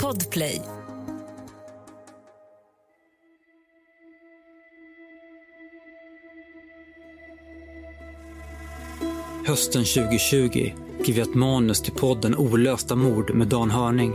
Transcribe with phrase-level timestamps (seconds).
[0.00, 0.62] Podplay.
[9.46, 10.72] Hösten 2020
[11.02, 14.12] skrev jag ett manus till podden Olösta mord med Dan Hörning.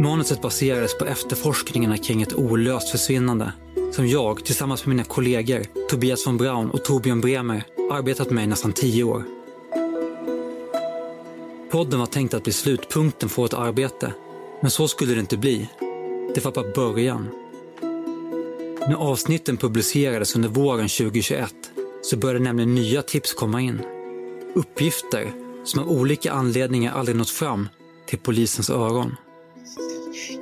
[0.00, 3.52] Manuset baserades på efterforskningarna kring ett olöst försvinnande
[3.92, 8.46] som jag tillsammans med mina kollegor Tobias von Braun och Torbjörn Bremer arbetat med i
[8.46, 9.37] nästan tio år.
[11.70, 14.12] Podden var tänkt att bli slutpunkten för vårt arbete,
[14.60, 15.68] men så skulle det inte bli.
[16.34, 17.28] Det var bara början.
[18.88, 21.54] När avsnitten publicerades under våren 2021
[22.02, 23.80] så började nämligen nya tips komma in.
[24.54, 25.32] Uppgifter
[25.64, 27.68] som av olika anledningar aldrig nått fram
[28.06, 29.16] till polisens öron.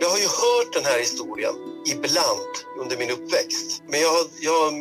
[0.00, 1.54] Jag har ju hört den här historien
[1.86, 3.82] ibland under min uppväxt.
[3.88, 4.72] Men jag har, jag har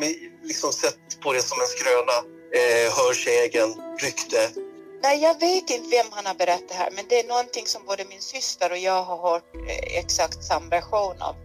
[0.48, 2.18] liksom sett på det som en skröna,
[2.60, 3.70] eh, hörsägen,
[4.02, 4.65] rykte.
[5.06, 7.82] Nej, jag vet inte vem han har berättat det här, men det är någonting som
[7.86, 11.36] både min syster och jag har hört eh, exakt samma version av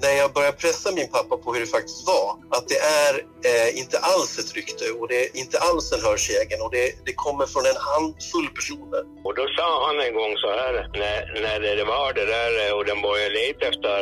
[0.00, 3.14] när jag började pressa min pappa på hur det faktiskt var, att det är
[3.50, 7.14] eh, inte alls ett rykte och det är inte alls en hörsägen och det, det
[7.14, 9.02] kommer från en handfull personer.
[9.26, 12.84] Och då sa han en gång så här, när, när det var det där och
[12.84, 13.98] den började leta efter,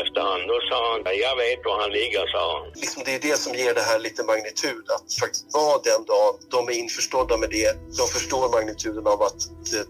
[0.00, 2.72] efter han, då sa han, jag vet var han ligger, sa han.
[2.74, 6.34] Liksom det är det som ger det här lite magnitud, att faktiskt vara den dagen,
[6.50, 9.40] de är införstådda med det, de förstår magnituden av att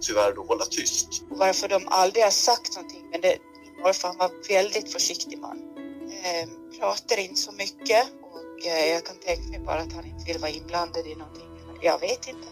[0.01, 1.09] tyvärr då hålla tyst.
[1.29, 3.37] Varför de aldrig har sagt någonting, men det,
[3.81, 5.59] morfar han var väldigt försiktig man.
[6.25, 10.25] Eh, pratar inte så mycket och eh, jag kan tänka mig bara att han inte
[10.33, 11.49] vill vara inblandad i någonting.
[11.83, 12.49] Jag vet inte.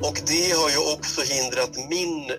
[0.00, 2.30] Och det har ju också hindrat min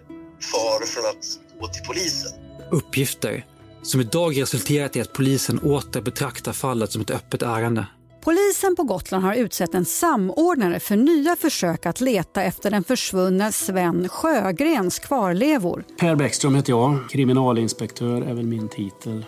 [0.51, 2.31] far från att gå till polisen.
[2.71, 3.45] Uppgifter
[3.83, 7.85] som idag resulterat i att polisen åter betraktar fallet som ett öppet ärende.
[8.23, 13.51] Polisen på Gotland har utsett en samordnare för nya försök att leta efter den försvunna
[13.51, 15.83] Sven Sjögrens kvarlevor.
[15.99, 19.25] Per Bäckström heter jag, kriminalinspektör är väl min titel.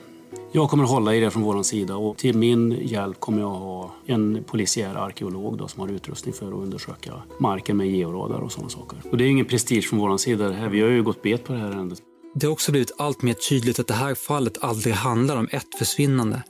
[0.52, 3.92] Jag kommer hålla i det från vår sida och till min hjälp kommer jag ha
[4.06, 8.70] en polisiär arkeolog då, som har utrustning för att undersöka marken med georadar och sådana
[8.70, 8.98] saker.
[9.12, 10.68] Och det är ingen prestige från vår sida.
[10.72, 12.00] Vi har ju gått bet på det här ärendet.
[12.36, 15.76] Det har också blivit allt mer tydligt att det här fallet aldrig handlar om ett
[15.80, 16.44] försvinnande,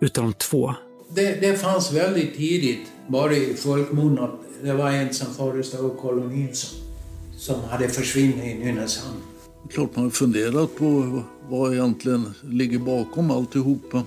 [0.00, 0.74] utan om två
[1.14, 6.54] det, det fanns väldigt tidigt, bara i folkmun, att det var en som förestod kolonin
[6.54, 6.78] som,
[7.36, 9.16] som hade försvunnit i Nynäshamn.
[9.70, 14.02] Klart man har funderat på vad egentligen ligger bakom alltihopa.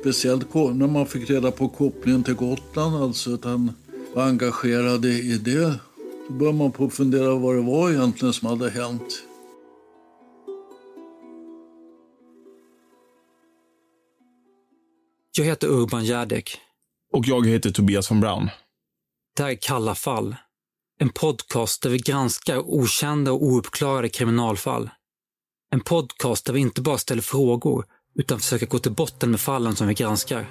[0.00, 3.72] Speciellt när man fick reda på kopplingen till Gotland, alltså att han
[4.14, 5.74] var engagerad i det.
[6.28, 9.22] Då började man på fundera vad det var egentligen som hade hänt.
[15.36, 16.58] Jag heter Urban Järdek.
[17.12, 18.50] Och jag heter Tobias von Braun.
[19.36, 20.36] Det här är Kalla fall.
[21.00, 24.90] En podcast där vi granskar okända och ouppklarade kriminalfall.
[25.72, 27.84] En podcast där vi inte bara ställer frågor,
[28.14, 30.46] utan försöker gå till botten med fallen som vi granskar.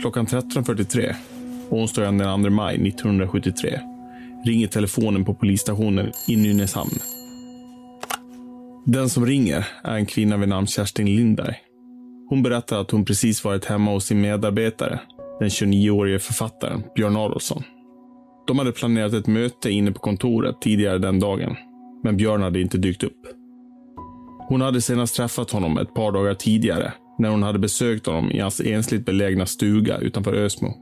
[0.00, 1.14] Klockan 13.43,
[1.70, 3.80] onsdagen den 2 maj 1973,
[4.44, 6.98] ringer telefonen på polisstationen i Nynäshamn.
[8.84, 11.56] Den som ringer är en kvinna vid namn Kerstin Lindberg.
[12.28, 15.00] Hon berättar att hon precis varit hemma hos sin medarbetare,
[15.38, 17.62] den 29-årige författaren Björn Adolfsson.
[18.46, 21.56] De hade planerat ett möte inne på kontoret tidigare den dagen,
[22.04, 23.20] men Björn hade inte dykt upp.
[24.48, 28.40] Hon hade senast träffat honom ett par dagar tidigare när hon hade besökt honom i
[28.40, 30.74] hans ensligt belägna stuga utanför Ösmo.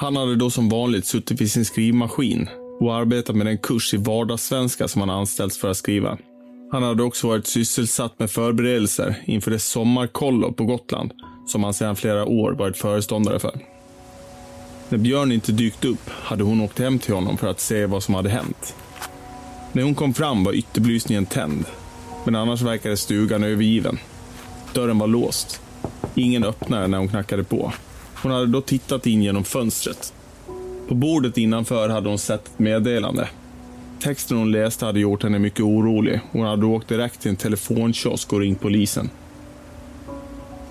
[0.00, 2.48] Han hade då som vanligt suttit vid sin skrivmaskin
[2.80, 6.18] och arbetat med den kurs i vardagssvenska som han anställts för att skriva.
[6.72, 11.12] Han hade också varit sysselsatt med förberedelser inför det sommarkollo på Gotland
[11.46, 13.60] som han sedan flera år varit föreståndare för.
[14.88, 18.02] När Björn inte dykt upp hade hon åkt hem till honom för att se vad
[18.02, 18.76] som hade hänt.
[19.72, 21.64] När hon kom fram var ytterbelysningen tänd,
[22.24, 23.98] men annars verkade stugan övergiven.
[24.74, 25.60] Dörren var låst.
[26.14, 27.72] Ingen öppnade när hon knackade på.
[28.22, 30.14] Hon hade då tittat in genom fönstret.
[30.88, 33.28] På bordet innanför hade hon sett ett meddelande.
[34.00, 36.20] Texten hon läste hade gjort henne mycket orolig.
[36.32, 39.10] Hon hade åkt direkt till en telefonkiosk och ringt polisen.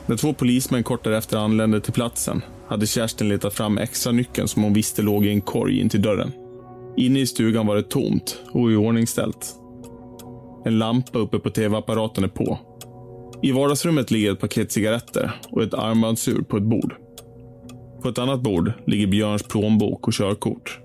[0.06, 4.64] När två polismän kort därefter anlände till platsen hade Kerstin letat fram extra nyckeln som
[4.64, 6.32] hon visste låg i en korg in till dörren.
[6.98, 9.56] Inne i stugan var det tomt och iordningställt.
[10.66, 12.60] En lampa uppe på tv-apparaten är på
[13.44, 16.96] i vardagsrummet ligger ett paket cigaretter och ett armbandsur på ett bord.
[18.02, 20.80] På ett annat bord ligger Björns plånbok och körkort.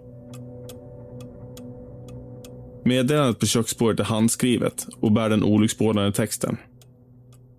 [2.84, 6.56] Meddelandet på köksbordet är handskrivet och bär den olycksbådande texten.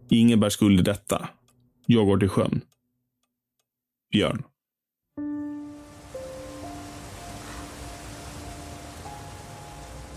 [0.09, 1.29] Ingen bär skuld i detta.
[1.85, 2.61] Jag går till sjön.
[4.11, 4.43] Björn.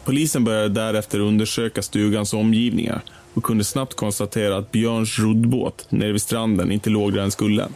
[0.05, 3.03] Polisen började därefter undersöka stugans omgivningar
[3.41, 7.69] och kunde snabbt konstatera att Björns roddbåt nere vid stranden inte låg där den skulle.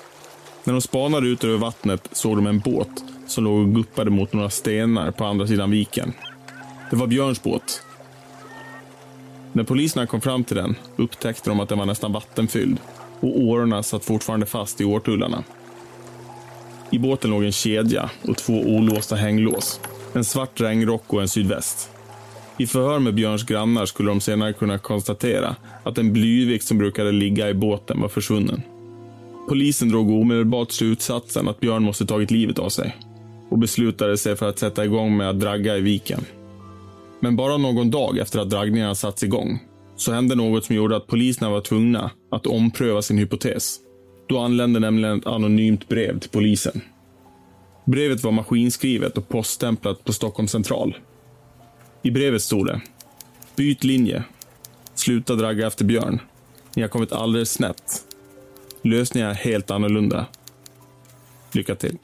[0.65, 2.89] När de spanade ut över vattnet såg de en båt
[3.27, 6.13] som låg och guppade mot några stenar på andra sidan viken.
[6.91, 7.83] Det var Björns båt.
[9.53, 12.79] När poliserna kom fram till den upptäckte de att den var nästan vattenfylld
[13.21, 15.45] och årorna satt fortfarande fast i årtullarna.
[16.91, 19.81] I båten låg en kedja och två olåsta hänglås.
[20.13, 21.91] En svart regnrock och en sydväst.
[22.59, 27.13] I förhör med Björns grannar skulle de senare kunna konstatera att en blyvikt som brukade
[27.13, 28.63] ligga i båten var försvunnen.
[29.49, 32.97] Polisen drog omedelbart slutsatsen att Björn måste tagit livet av sig
[33.49, 36.21] och beslutade sig för att sätta igång med att dragga i viken.
[37.21, 39.59] Men bara någon dag efter att draggningarna satts igång
[39.97, 43.77] så hände något som gjorde att poliserna var tvungna att ompröva sin hypotes.
[44.27, 46.81] Då anlände nämligen ett anonymt brev till polisen.
[47.85, 50.97] Brevet var maskinskrivet och poststämplat på Stockholms central.
[52.05, 52.81] I brevet stod det.
[53.57, 54.25] Byt linje.
[54.95, 56.21] Sluta dragga efter Björn.
[56.77, 58.03] Ni har kommit alldeles snett.
[58.83, 60.27] Lösningen är helt annorlunda.
[61.53, 61.99] Lycka till.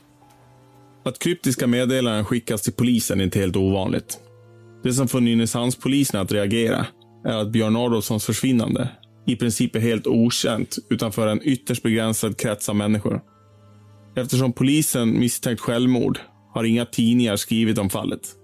[1.04, 4.18] Att kryptiska meddelanden skickas till polisen är inte helt ovanligt.
[4.82, 6.86] Det som får Nynäshamnspolisen att reagera
[7.24, 8.88] är att Björn Adolfssons försvinnande
[9.26, 13.20] i princip är helt okänt utanför en ytterst begränsad krets av människor.
[14.16, 16.18] Eftersom polisen misstänkt självmord
[16.54, 18.39] har inga tidningar skrivit om fallet.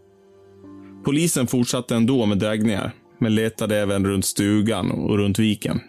[1.07, 5.81] Polisen fortsatte ändå med drägningar, men letade även runt stugan och runt viken.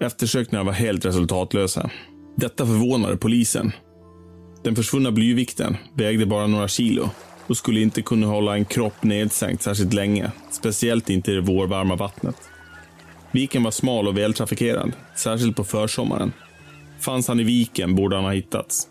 [0.00, 1.90] Eftersökningarna var helt resultatlösa.
[2.36, 3.72] Detta förvånade polisen.
[4.64, 7.10] Den försvunna blyvikten vägde bara några kilo
[7.46, 11.96] och skulle inte kunna hålla en kropp nedsänkt särskilt länge, speciellt inte i det vårvarma
[11.96, 12.36] vattnet.
[13.30, 16.32] Viken var smal och vältrafikerad, särskilt på försommaren.
[17.00, 18.88] Fanns han i viken borde han ha hittats.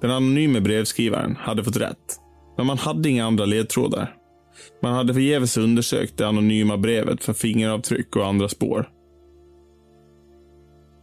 [0.00, 2.18] Den anonyme brevskrivaren hade fått rätt,
[2.56, 4.16] men man hade inga andra ledtrådar.
[4.82, 8.88] Man hade förgäves undersökt det anonyma brevet för fingeravtryck och andra spår.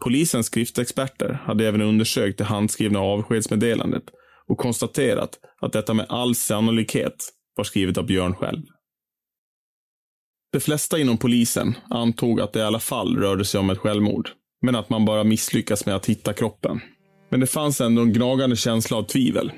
[0.04, 4.04] Polisens skriftexperter hade även undersökt det handskrivna avskedsmeddelandet
[4.48, 8.62] och konstaterat att detta med all sannolikhet var skrivet av Björn själv.
[10.54, 14.30] De flesta inom polisen antog att det i alla fall rörde sig om ett självmord,
[14.62, 16.80] men att man bara misslyckats med att hitta kroppen.
[17.30, 19.52] Men det fanns ändå en gnagande känsla av tvivel.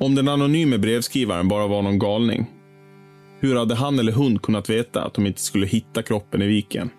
[0.00, 2.46] Om den anonyme brevskrivaren bara var någon galning,
[3.44, 6.90] hur hade han eller hon kunnat veta att de inte skulle hitta kroppen i viken?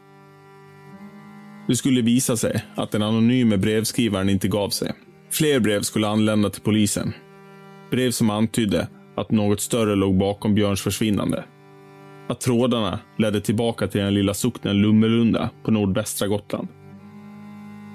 [1.68, 4.94] Det skulle visa sig att den anonyme brevskrivaren inte gav sig.
[5.32, 7.14] Fler brev skulle anlända till polisen.
[7.92, 8.88] Brev som antydde
[9.18, 11.46] att något större låg bakom Björns försvinnande.
[12.30, 16.68] Att trådarna ledde tillbaka till den lilla socknen Lummelunda på nordvästra Gotland.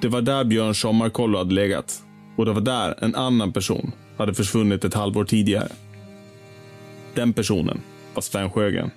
[0.02, 2.02] Det var där Björns sommarkollo hade legat
[2.37, 5.69] och det var där en annan person hade försvunnit ett halvår tidigare.
[7.14, 7.81] Den personen
[8.14, 8.90] var Sven Sjögren.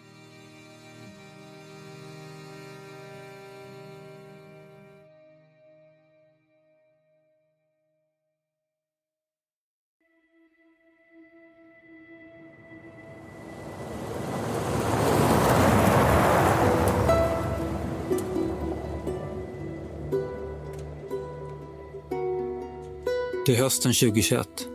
[23.45, 24.67] Det är hösten 2021.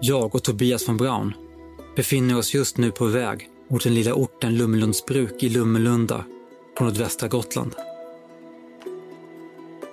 [0.00, 1.32] Jag och Tobias von Braun
[1.96, 6.24] befinner oss just nu på väg mot den lilla orten Lummelundsbruk i Lummelunda
[6.78, 7.74] på nordvästra Gotland.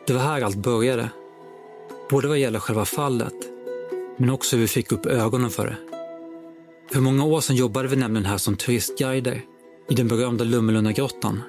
[0.08, 1.10] Det var här allt började.
[2.10, 3.34] Både vad gäller själva fallet,
[4.18, 5.78] men också hur vi fick upp ögonen för det.
[6.94, 9.42] För många år sedan jobbade vi nämligen här som turistguider
[9.90, 11.42] i den berömda Lummelundagrottan.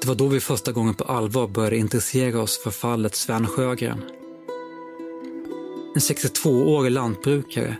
[0.00, 4.02] Det var då vi första gången på allvar började intressera oss för fallet Sven Sjögren.
[5.94, 7.76] En 62-årig lantbrukare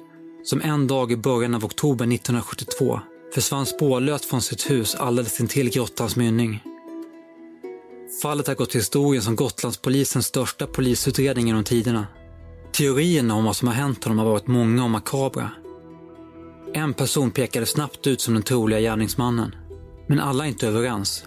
[0.48, 3.00] som en dag i början av oktober 1972
[3.34, 6.62] försvann spårlöst från sitt hus alldeles intill grottans mynning.
[8.22, 12.06] Fallet har gått till historien som Gotlandspolisens största polisutredning genom tiderna.
[12.72, 15.50] Teorierna om vad som har hänt honom har varit många och makabra.
[16.74, 19.54] En person pekade snabbt ut som den troliga gärningsmannen,
[20.06, 21.24] men alla är inte överens.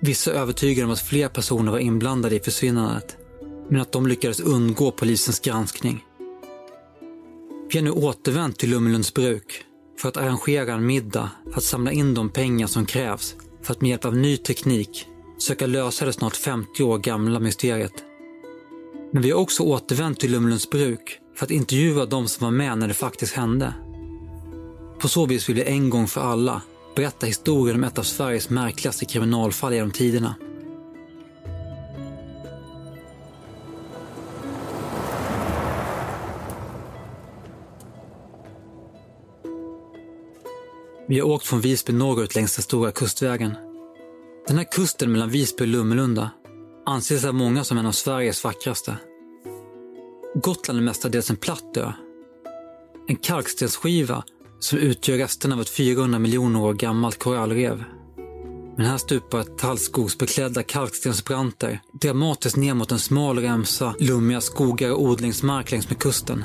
[0.00, 3.16] Vissa övertygade om att fler personer var inblandade i försvinnandet,
[3.70, 6.04] men att de lyckades undgå polisens granskning.
[7.72, 9.64] Vi har nu återvänt till Lummelunds bruk
[9.98, 13.80] för att arrangera en middag för att samla in de pengar som krävs för att
[13.80, 15.06] med hjälp av ny teknik
[15.38, 17.92] söka lösa det snart 50 år gamla mysteriet.
[19.12, 22.78] Men vi har också återvänt till Lummelunds bruk för att intervjua de som var med
[22.78, 23.74] när det faktiskt hände.
[24.98, 26.62] På så vis vill vi en gång för alla
[26.96, 30.34] berätta historien om ett av Sveriges märkligaste kriminalfall genom tiderna.
[41.10, 43.54] Vi har åkt från Visby norrut längs den stora kustvägen.
[44.46, 46.30] Den här kusten mellan Visby och Lummelunda
[46.86, 48.96] anses av många som en av Sveriges vackraste.
[50.34, 51.92] Gotland är mestadels en platt ö.
[53.08, 54.24] En kalkstensskiva
[54.60, 57.84] som utgör resten av ett 400 miljoner år gammalt korallrev.
[58.76, 65.70] Men här stupar tallskogsbeklädda kalkstensbranter dramatiskt ner mot en smal remsa lummiga skogar och odlingsmark
[65.70, 66.44] längs med kusten.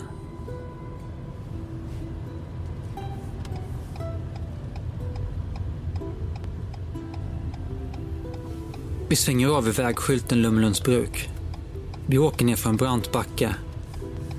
[9.13, 11.29] Vi svänger av vid vägskylten Lummelunds bruk.
[12.08, 13.55] Vi åker ner för en brant backe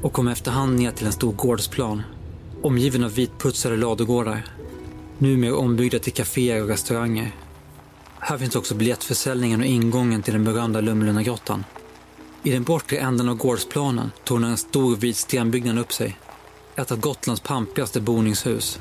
[0.02, 2.02] och kommer efterhand ner till en stor gårdsplan
[2.62, 4.46] omgiven av vitputsade ladugårdar.
[5.18, 7.34] Numera ombyggda till kaféer och restauranger.
[8.18, 11.64] Här finns också biljettförsäljningen och ingången till den berömda Lummelundagrottan.
[12.42, 16.18] I den bortre änden av gårdsplanen tornar en stor vit stenbyggnad upp sig.
[16.76, 18.80] Ett av Gotlands pampigaste boningshus.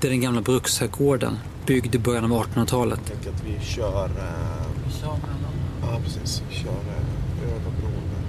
[0.00, 3.00] Det är den gamla bruksherrgården, byggd i början av 1800-talet.
[3.04, 4.04] Jag tänker att vi kör...
[4.04, 5.54] Eh, kör mellan.
[5.82, 6.42] Ja, precis.
[6.48, 8.24] Vi kör över bron där.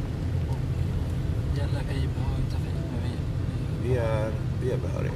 [1.62, 2.74] Gäller ej behörig trafik.
[2.92, 4.32] Men vi, Vi är,
[4.64, 5.12] vi är behöriga.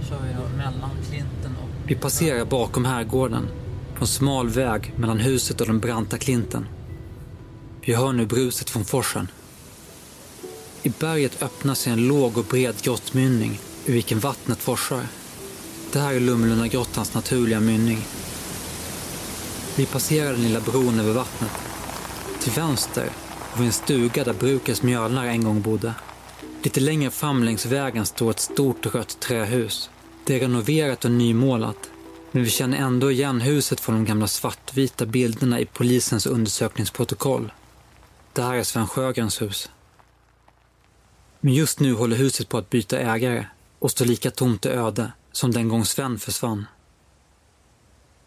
[0.00, 1.68] vi kör ju då mellan klinten och...
[1.86, 3.48] Vi passerar bakom herrgården
[3.94, 6.66] på en smal väg mellan huset och den branta klinten.
[7.86, 9.28] Vi hör nu bruset från forsen.
[10.82, 15.02] I berget öppnar sig en låg och bred grottmynning ur vilken vattnet forsar.
[15.92, 17.98] Det här är Lummelundagrottans naturliga mynning.
[19.76, 21.50] Vi passerar den lilla bron över vattnet.
[22.40, 23.10] Till vänster
[23.50, 25.94] har vi en stuga där brukets mjölnare en gång bodde.
[26.62, 29.90] Lite längre fram längs vägen står ett stort rött trähus.
[30.24, 31.90] Det är renoverat och nymålat.
[32.30, 37.52] Men vi känner ändå igen huset från de gamla svartvita bilderna i polisens undersökningsprotokoll.
[38.32, 39.70] Det här är Sven Sjögrens hus.
[41.40, 43.46] Men just nu håller huset på att byta ägare
[43.78, 46.66] och står lika tomt och öde som den gång Sven försvann.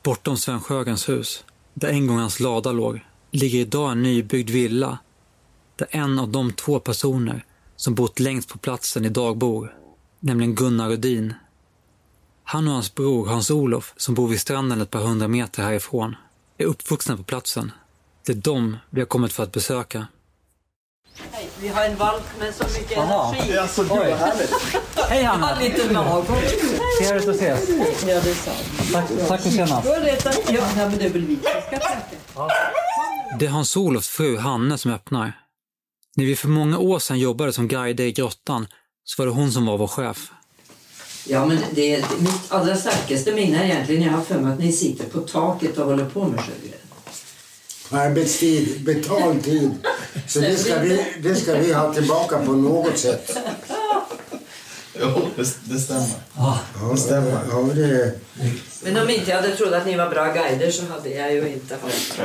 [0.06, 1.44] Bortom Sven Sjögrens hus,
[1.74, 4.98] där en gång hans lada låg, ligger idag en nybyggd villa
[5.76, 7.46] där en av de två personer
[7.76, 9.76] som bott längst på platsen idag bor,
[10.20, 11.34] nämligen Gunnar Rudin.
[12.44, 16.16] Han och hans bror Hans-Olof, som bor vid stranden ett par hundra meter härifrån,
[16.58, 17.72] är uppvuxna på platsen.
[18.26, 20.08] Det är dem vi har kommit för att besöka.
[21.18, 23.34] Hej, vi har en valp med så mycket Aha.
[23.36, 23.58] energi.
[23.58, 24.52] Alltså, gud vad härligt.
[25.10, 26.28] Hej Jag har lite magont.
[27.00, 27.70] Trevligt att ses.
[28.08, 28.92] Ja, det är sant.
[28.94, 29.88] Tack, tack för senast.
[30.50, 32.56] Ja, men det är väl vi som ska tacka.
[33.40, 35.40] Det är Hans-Olofs fru Hanne som öppnar.
[36.16, 38.68] När vi för många år sedan jobbade som guider i grottan
[39.04, 40.32] så var det hon som var vår chef.
[41.28, 44.60] Ja, men det är mitt allra starkaste minne är egentligen jag har för mig att
[44.60, 46.80] ni sitter på taket och håller på med sjögren.
[47.92, 49.72] Arbetstid, betald tid.
[50.28, 53.38] Så det ska, vi, det ska vi ha tillbaka på något sätt.
[55.02, 56.08] Jo, det, det stämmer.
[56.36, 56.60] Ja,
[56.92, 57.40] Det stämmer.
[57.52, 58.12] Ja, det,
[58.84, 61.48] Men om inte jag hade trott att ni var bra guider så hade jag ju
[61.50, 62.20] inte haft...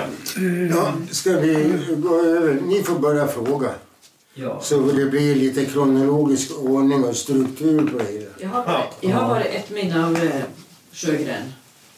[0.70, 2.54] ja, ska vi gå över?
[2.54, 3.70] Ni får börja fråga.
[4.34, 4.60] Ja.
[4.62, 8.30] Så det blir lite kronologisk ordning och struktur på det hela.
[8.38, 10.30] Jag har, jag har bara ett minne av eh,
[10.92, 11.52] Sjögren.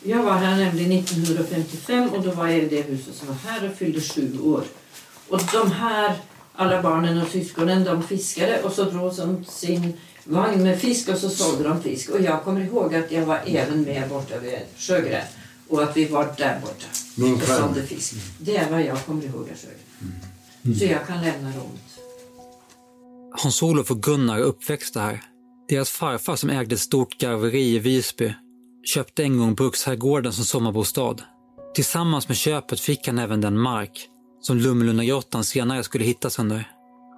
[0.04, 3.70] Jag var här nämligen 1955 och då var jag i det huset som var här
[3.70, 4.64] och fyllde sju år.
[5.28, 6.16] Och de här,
[6.54, 9.92] alla barnen och syskonen, de fiskade och så drog de sin
[10.24, 12.10] vagn med fisk och så sålde de fisk.
[12.10, 15.26] Och jag kommer ihåg att jag var även med borta vid Sjögren
[15.68, 18.14] och att vi var där borta Min och sålde fisk.
[18.38, 20.78] Det är vad jag kommer ihåg av Sjögren.
[20.78, 21.98] Så jag kan lämna rummet.
[23.32, 25.22] Hans-Olof och Gunnar är uppväxta här.
[25.68, 28.34] Deras farfar som ägde ett stort garveri i Visby
[28.84, 31.16] köpte en gång Bruksherrgården som sommarbostad.
[31.74, 34.08] Tillsammans med köpet fick han även den mark
[34.40, 36.68] som Lummelundagrottan senare skulle hittas under.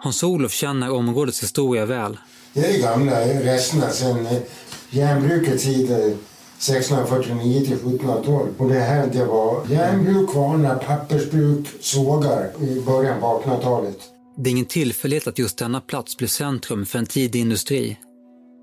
[0.03, 2.19] Hans-Olof känner områdets historia väl.
[2.53, 4.43] Det är gamla resterna sen eh,
[4.91, 8.53] järnbrukets tid eh, 1649 till 1712.
[8.59, 13.99] Och det här det var järnbruk, kvarnar, pappersbruk, sågar i början på 1800-talet.
[14.37, 17.99] Det är ingen tillfällighet att just denna plats blev centrum för en tidig industri.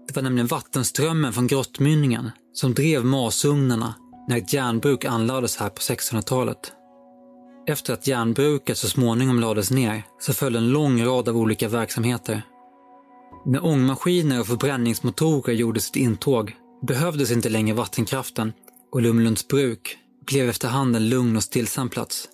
[0.07, 3.95] Det var nämligen vattenströmmen från grottmynningen som drev masugnarna
[4.27, 6.73] när ett järnbruk anlades här på 1600-talet.
[7.67, 12.41] Efter att järnbruket så småningom lades ner så följde en lång rad av olika verksamheter.
[13.45, 16.55] När ångmaskiner och förbränningsmotorer gjorde sitt intåg
[16.87, 18.53] behövdes inte längre vattenkraften
[18.91, 22.29] och Lumlunds bruk blev efterhand en lugn och stillsam plats.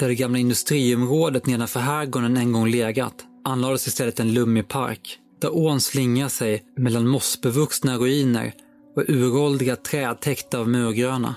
[0.00, 5.56] Där det gamla industriområdet nedanför herrgården en gång legat anlades istället en lummig park där
[5.56, 8.54] ån slingrar sig mellan mossbevuxna ruiner
[8.96, 11.34] och uråldriga träd täckta av murgröna.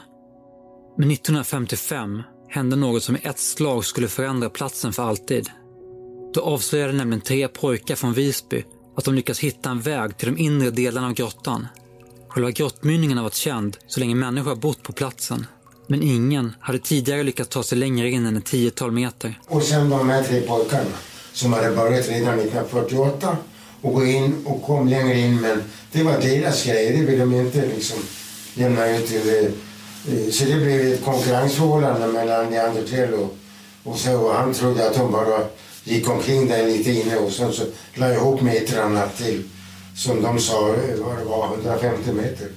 [0.98, 5.50] Men 1955 hände något som i ett slag skulle förändra platsen för alltid.
[6.34, 8.64] Då avslöjade nämligen tre pojkar från Visby
[8.98, 11.68] att de lyckats hitta en väg till de inre delarna av grottan.
[12.28, 15.46] Själva grottmynningen har varit känd så länge människor har bott på platsen.
[15.88, 19.40] Men ingen hade tidigare lyckats ta sig längre in än ett tiotal meter.
[19.48, 20.90] Och sen de här tre pojkarna
[21.34, 23.38] som hade börjat redan 1948
[23.86, 27.34] och gå in och kom längre in men det var deras grej, det ville de
[27.36, 27.98] inte liksom
[28.54, 29.30] lämna ut till...
[29.46, 33.38] eh, Så det blev ett konkurrensförhållande mellan Neandertal och,
[33.84, 35.40] och så och han trodde att de bara
[35.84, 37.64] gick omkring där lite inne och sen så
[37.94, 39.44] la jag ihop metrarna till,
[39.96, 40.76] som de sa, eh,
[41.06, 42.48] vad det var, 150 meter.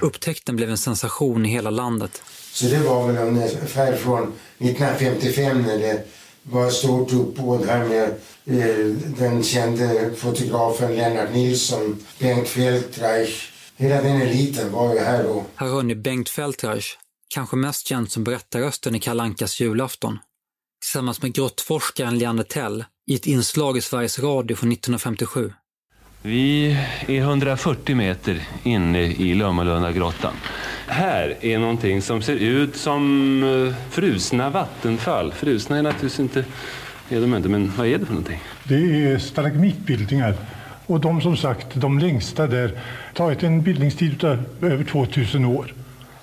[0.00, 2.22] Upptäckten blev en sensation i hela landet.
[2.52, 6.04] Så det var väl ungefär från 1955 när det
[6.44, 8.08] var stort uppbåd här med
[8.44, 8.86] eh,
[9.18, 13.50] den kände fotografen Lennart Nilsson, Bengt Feldreich.
[13.76, 15.44] Hela den eliten var ju här då.
[15.54, 16.96] Här hör ni Bengt Feldreich,
[17.28, 20.18] kanske mest känd som berättarrösten i Kalankas julafton.
[20.80, 25.52] Tillsammans med grottforskaren Leander Tell i ett inslag i Sveriges Radio från 1957.
[26.26, 26.76] Vi
[27.08, 30.32] är 140 meter inne i Lömmelundagrottan.
[30.86, 35.32] Här är någonting som ser ut som eh, frusna vattenfall.
[35.32, 36.44] Frusna är naturligtvis inte,
[37.08, 38.40] är de inte, men vad är det för någonting?
[38.64, 40.34] Det är stalagmitbildningar.
[40.86, 42.80] Och de som sagt, de längsta där,
[43.14, 45.74] tagit en bildningstid av över 2000 år.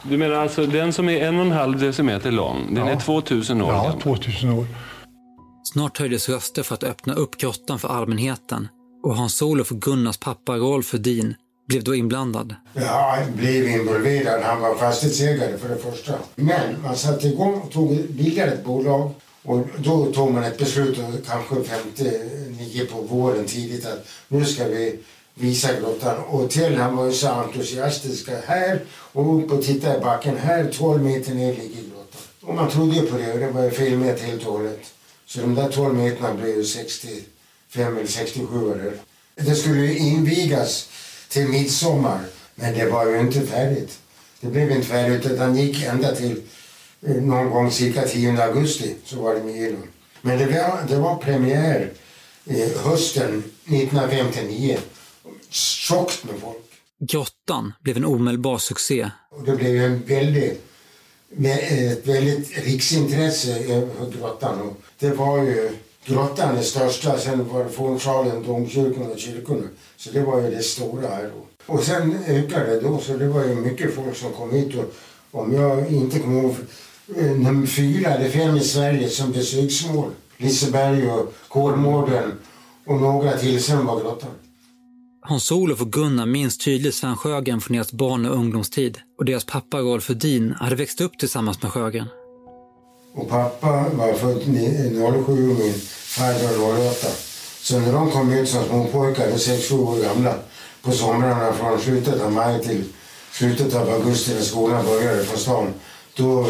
[0.03, 2.91] Du menar alltså den som är en och en halv decimeter lång, den Ja.
[2.93, 4.01] är 2000 år Ja, gammal?
[4.01, 4.65] 2000 år.
[5.73, 8.67] Snart höjdes röster för att öppna upp grottan för allmänheten
[9.03, 11.35] och Hans-Olof och Gunnars pappa Rolf Hedin
[11.67, 12.55] blev då inblandad.
[12.73, 14.41] Ja, han blev involverad.
[14.41, 16.13] Han var fastighetsägare för det första.
[16.35, 19.11] Men man satte igång och tog, bildade ett bolag.
[19.43, 24.99] Och då tog man ett beslut, kanske 59 på våren tidigt, att nu ska vi
[25.35, 26.17] visa grottan.
[26.23, 28.29] Och till han var ju så entusiastisk.
[28.45, 30.37] Här och upp och titta i backen.
[30.37, 32.21] Här 12 meter ner ligger grottan.
[32.41, 34.93] Och man trodde ju på det och det var ju filmat helt och hållet.
[35.25, 37.07] Så de där 12 meterna blev ju 60.
[37.71, 38.93] 65 eller 67 var
[39.45, 39.55] det.
[39.55, 40.89] Skulle invigas
[41.29, 42.19] till midsommar,
[42.55, 43.99] men det var ju inte färdigt.
[44.41, 46.41] Det blev inte färdigt utan gick ända till
[47.01, 49.87] eh, någon gång cirka 10 augusti så var det med Elon.
[50.21, 51.91] Men det var, det var premiär
[52.45, 54.77] eh, hösten 1959.
[55.49, 56.57] Tjockt med folk.
[56.99, 59.11] Grottan blev en omedelbar succé.
[59.29, 60.63] Och det blev en väldigt,
[61.43, 64.61] ett väldigt riksintresse för grottan.
[64.61, 65.71] Och det var ju
[66.05, 69.67] grottan är största, sen var det fornsalen, domkyrkan och kyrkorna.
[69.97, 71.73] Så det var ju det stora här då.
[71.73, 74.75] Och sen ökade det då, så det var ju mycket folk som kom hit.
[74.75, 76.55] Och om jag inte kommer ihåg,
[77.15, 80.11] eh, nummer fyra eller fem i Sverige som besöksmål.
[80.37, 82.31] Liseberg och Kolmården
[82.85, 84.29] och några till, sen var grottan.
[85.21, 89.79] Hans-Olof och Gunnar minns tydligt Sven Sjögren från deras barn och ungdomstid och deras pappa
[89.79, 92.07] Rolf Hedin hade växt upp tillsammans med Sjögren.
[93.13, 94.41] Och pappa var född
[95.25, 97.07] 07 och min farbror 08.
[97.61, 100.35] Så när de kom ut som småpojkar, 6-7 år gamla,
[100.81, 102.83] på somrarna från slutet av maj till
[103.31, 105.73] slutet av augusti när skolan började på stan,
[106.15, 106.47] då,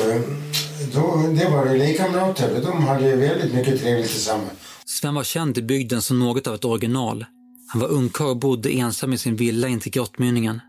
[0.93, 2.62] då det var det lekkamrater.
[2.63, 4.52] De hade väldigt mycket trevligt tillsammans.
[4.86, 7.26] Sven var känd i bygden som något av ett original.
[7.67, 10.62] Han var ungkarl och bodde ensam i sin villa intill grottmynningen.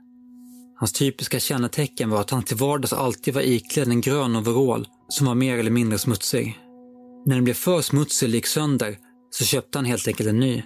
[0.83, 5.27] Hans typiska kännetecken var att han till vardags alltid var iklädd en grön overall som
[5.27, 6.59] var mer eller mindre smutsig.
[7.27, 8.99] När den blev för smutsig eller gick sönder
[9.31, 10.62] så köpte han helt enkelt en ny.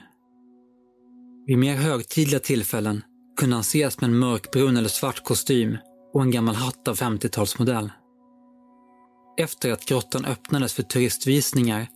[1.46, 3.02] Vid mer högtidliga tillfällen
[3.40, 5.76] kunde han ses med en mörkbrun eller svart kostym
[6.14, 7.90] och en gammal hatt av 50-talsmodell.
[9.38, 11.86] Efter att grottan öppnades för turistvisningar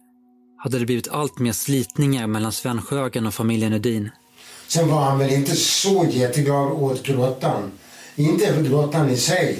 [0.63, 4.11] hade det blivit allt mer slitningar mellan Sven Sjögren och familjen Edin.
[4.69, 7.71] Sen var han väl inte så jätteglad åt grottan.
[8.21, 9.59] Inte grottan i sig,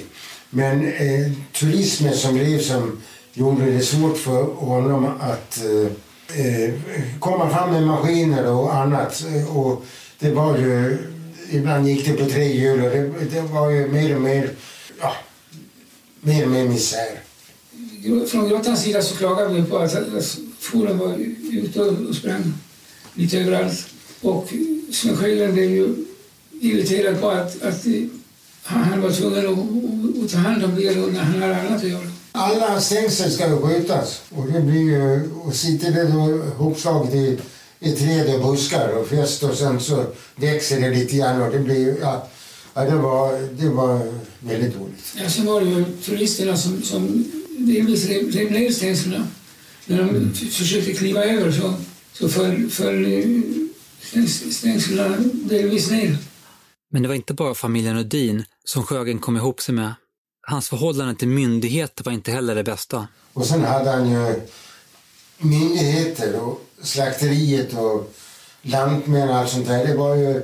[0.49, 3.01] men eh, turismen som blev som
[3.33, 6.73] gjorde det svårt för honom att eh, eh,
[7.19, 9.23] komma fram med maskiner och annat.
[9.53, 9.85] Och
[10.19, 10.97] det var ju,
[11.51, 14.49] ibland gick det på tre hjul och det, det var ju mer och mer,
[15.01, 15.13] ja,
[16.21, 17.19] mer och mer misär.
[18.31, 21.15] Från grottans sida så klagade vi på att att fåren var
[21.51, 22.53] ute och sprang
[23.13, 23.85] lite överallt.
[24.21, 24.47] Och
[24.91, 25.95] Sven Sjögren blev ju
[26.61, 27.85] irriterad på att, att
[28.63, 29.47] han, var tvungen
[30.25, 32.11] att, ta hand om det när han hade annat att göra.
[32.31, 37.39] Alla stängsel ska ju skjutas och det blir ju, och sitter det då hopslaget i,
[37.79, 41.59] i träd och buskar och fäst och sen så växer det lite grann och det
[41.59, 42.27] blir ja,
[42.73, 43.99] Ja, det, var, det var
[44.39, 45.15] väldigt dåligt.
[45.23, 47.25] Ja, sen var det ju turisterna som, som
[47.57, 49.23] delvis rev ner stängslen.
[49.85, 50.33] När de Mm.
[50.33, 51.73] försökte kliva över så,
[52.13, 53.05] så föll, föll
[54.01, 56.17] stängs- stängslen delvis ner.
[56.93, 59.93] Men det var inte bara familjen Udin som Sjögren kom ihop sig med.
[60.47, 63.07] Hans förhållande till myndigheter var inte heller det bästa.
[63.33, 64.41] Och sen hade han ju
[65.37, 68.13] myndigheter och slakteriet och
[68.61, 69.87] lantmän och allt sånt där.
[69.87, 70.41] Det var ju,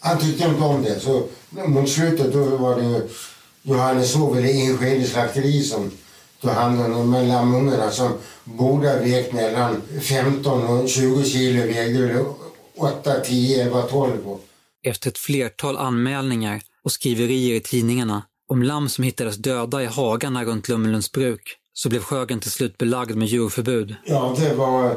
[0.00, 1.00] han tyckte inte om det.
[1.00, 3.08] Så mot slutet då var det ju
[3.62, 5.90] Johannes Hovel i Enskede slakteri som
[6.40, 8.12] tog hand om de här lammungarna som
[8.44, 11.66] borde ha vägt mellan 15 och 20 kilo.
[11.66, 12.24] Vägde
[12.76, 14.28] 8, 10, 11, 12.
[14.28, 14.44] Och
[14.86, 20.44] efter ett flertal anmälningar och skriverier i tidningarna om lamm som hittades döda i hagarna
[20.44, 23.96] runt Lummelunds bruk så blev Sjögren till slut belagd med djurförbud.
[24.04, 24.96] Ja, det var...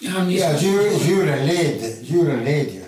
[0.00, 2.82] Ja, djur, djuren led, djuren led ju.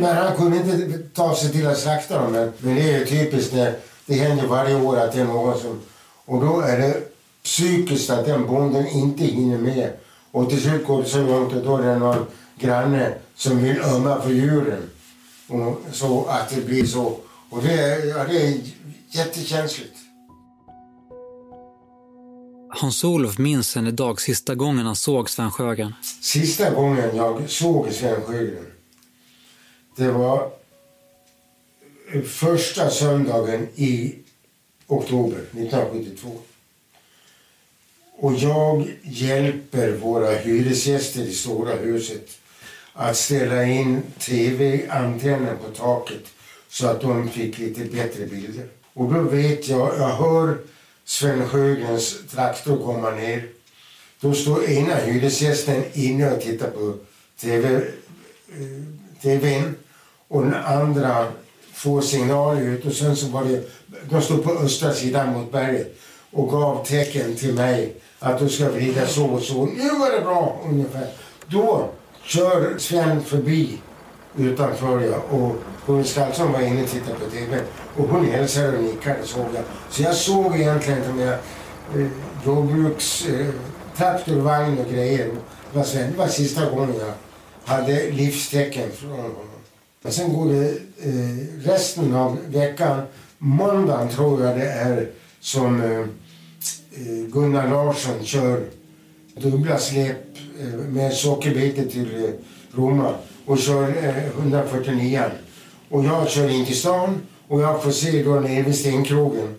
[0.00, 2.32] Men han kunde inte ta sig till att slakta dem.
[2.32, 3.74] Men, men det är ju typiskt när
[4.06, 5.80] det händer varje år att det är någon som...
[6.24, 7.02] Och då är det
[7.44, 9.92] psykiskt att den bonden inte hinner med.
[10.30, 12.26] Och till slut går det så långt att då är det någon
[12.58, 14.90] granne som vill ömma för djuren.
[15.48, 17.20] Och så att det blir så.
[17.50, 18.60] Och det är, ja, det är
[19.10, 19.96] jättekänsligt.
[22.68, 25.94] Hans-Olof minns än idag sista gången han såg Sven Sjögren.
[26.20, 28.66] Sista gången jag såg Sven Sjögren,
[29.96, 30.50] det var
[32.24, 34.14] första söndagen i
[34.86, 36.30] oktober 1972.
[38.18, 42.30] Och jag hjälper våra hyresgäster i stora huset
[42.96, 46.24] att ställa in tv-antennen på taket
[46.68, 48.68] så att de fick lite bättre bilder.
[48.94, 50.58] Och då vet jag, jag hör
[51.04, 53.48] Sven Sjögrens traktor komma ner.
[54.20, 56.94] Då står ena hyresgästen inne och tittar på
[57.40, 57.82] TV, eh,
[59.22, 59.74] TVn
[60.28, 61.26] och den andra
[61.72, 63.62] får signaler ut och sen så var det,
[64.10, 65.98] de stod på östra sidan mot berget
[66.30, 69.66] och gav tecken till mig att du ska vrida så och så.
[69.66, 71.08] Nu var det bra ungefär.
[71.46, 71.90] Då
[72.26, 73.78] kör Sven förbi
[74.38, 77.60] utanför jag och hon Skallson var inne och tittade på TV
[77.96, 79.64] och hon hälsade och nickade såg jag.
[79.90, 81.38] Så jag såg egentligen de där
[81.94, 82.06] eh,
[82.46, 83.46] jordbruks, eh,
[83.96, 85.26] traktorvagn och grejer.
[85.72, 86.12] Det var, Sven.
[86.12, 87.12] det var sista gången jag
[87.74, 89.32] hade livstecken från honom.
[90.02, 93.02] Men sen går det eh, resten av veckan,
[93.38, 95.10] måndagen tror jag det är,
[95.40, 98.64] som eh, eh Gunnar Larsson kör
[99.34, 100.25] dubbla släp
[100.60, 102.30] Eh, med sockerbete till eh,
[102.72, 103.14] Roma
[103.46, 105.22] och kör eh, 149
[105.88, 109.54] Och jag kör in till stan och jag får se då nere vid stenkrogen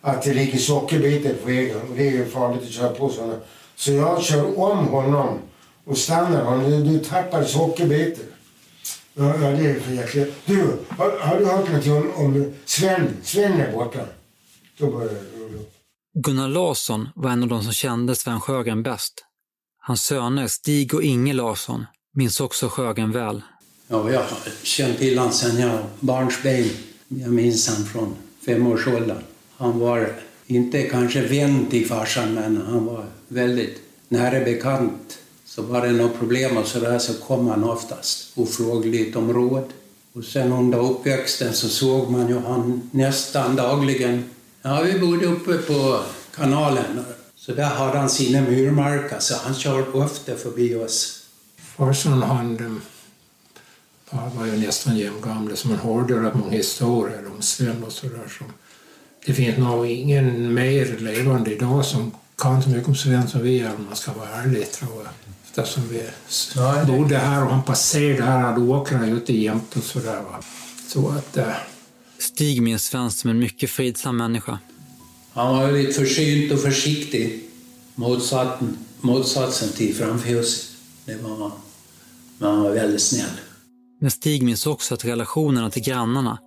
[0.00, 3.34] att det ligger sockerbetor på vägen och det är farligt att köra på sådana.
[3.76, 5.38] Så jag kör om honom
[5.84, 6.84] och stannar honom.
[6.84, 8.24] Du, tappar sockerbetor.
[9.14, 10.34] Ja, ja, det är för jäkligt.
[10.46, 13.16] Du, har, har du hört någonting om, om Sven?
[13.22, 14.00] Sven är borta.
[14.78, 15.72] Då börjar det rulla upp.
[16.14, 19.24] Gunnar Larsson var en av de som kände Sven Sjögren bäst.
[19.88, 23.42] Hans söner Stig och Inge Larsson minns också Sjögren väl.
[23.86, 26.70] Ja, jag har känt till honom sedan jag var barnsben.
[27.08, 28.14] Jag minns honom från
[28.46, 29.22] femårsåldern.
[29.56, 30.12] Han var
[30.46, 35.18] inte kanske vän till farsan, men han var väldigt nära bekant.
[35.44, 39.18] Så var det något problem och så där så kom han oftast och frågade lite
[39.18, 39.72] om råd.
[40.12, 44.30] Och sen under uppväxten så såg man ju han nästan dagligen.
[44.62, 46.00] Ja, vi bodde uppe på
[46.34, 47.04] kanalen.
[47.48, 51.22] Så där hade han sina myrmarker, så han körde ofta förbi oss.
[51.76, 52.80] Farsan han
[54.10, 58.32] han var ju nästan jämngamla så man hörde rätt många historier om Sven och sådär.
[58.38, 58.46] Som,
[59.26, 63.58] det finns nog ingen mer levande idag som kan så mycket om Sven som vi
[63.58, 65.12] gör om man ska vara ärlig tror jag.
[65.46, 66.02] Eftersom vi
[66.56, 70.22] Nej, det- bodde här och han passerade här, hade åkrar ute jämt och sådär.
[70.88, 71.36] Så att...
[71.36, 71.52] Eh,
[72.18, 74.58] Stig minns Sven som en mycket fridsam människa.
[75.38, 77.44] Han var väldigt försynt och försiktig.
[77.94, 80.64] Motsatsen, motsatsen till framfuset.
[81.04, 81.52] Det var han.
[82.38, 83.30] Men han var väldigt snäll.
[84.00, 86.38] Men Stig minns också att relationerna till grannarna,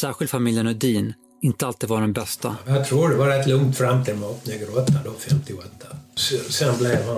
[0.00, 2.56] särskilt familjen Udin, inte alltid var den bästa.
[2.66, 5.68] Jag tror det var rätt lugnt fram till de öppnade grottan då, 58.
[6.16, 7.16] Sen- Sen blev han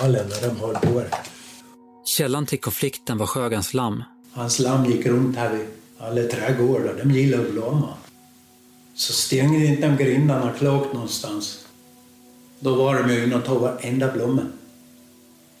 [0.00, 1.10] galen när de höll på det.
[2.04, 4.02] Källan till konflikten var Sjögrens lamm.
[4.32, 5.66] Hans lamm gick runt här vid
[5.98, 7.00] alla trädgårdar.
[7.04, 7.88] De gillade att blomma.
[9.02, 11.64] Så stängde inte de grindarna klokt någonstans.
[12.60, 14.46] Då var de ju inne och tog varenda blomma.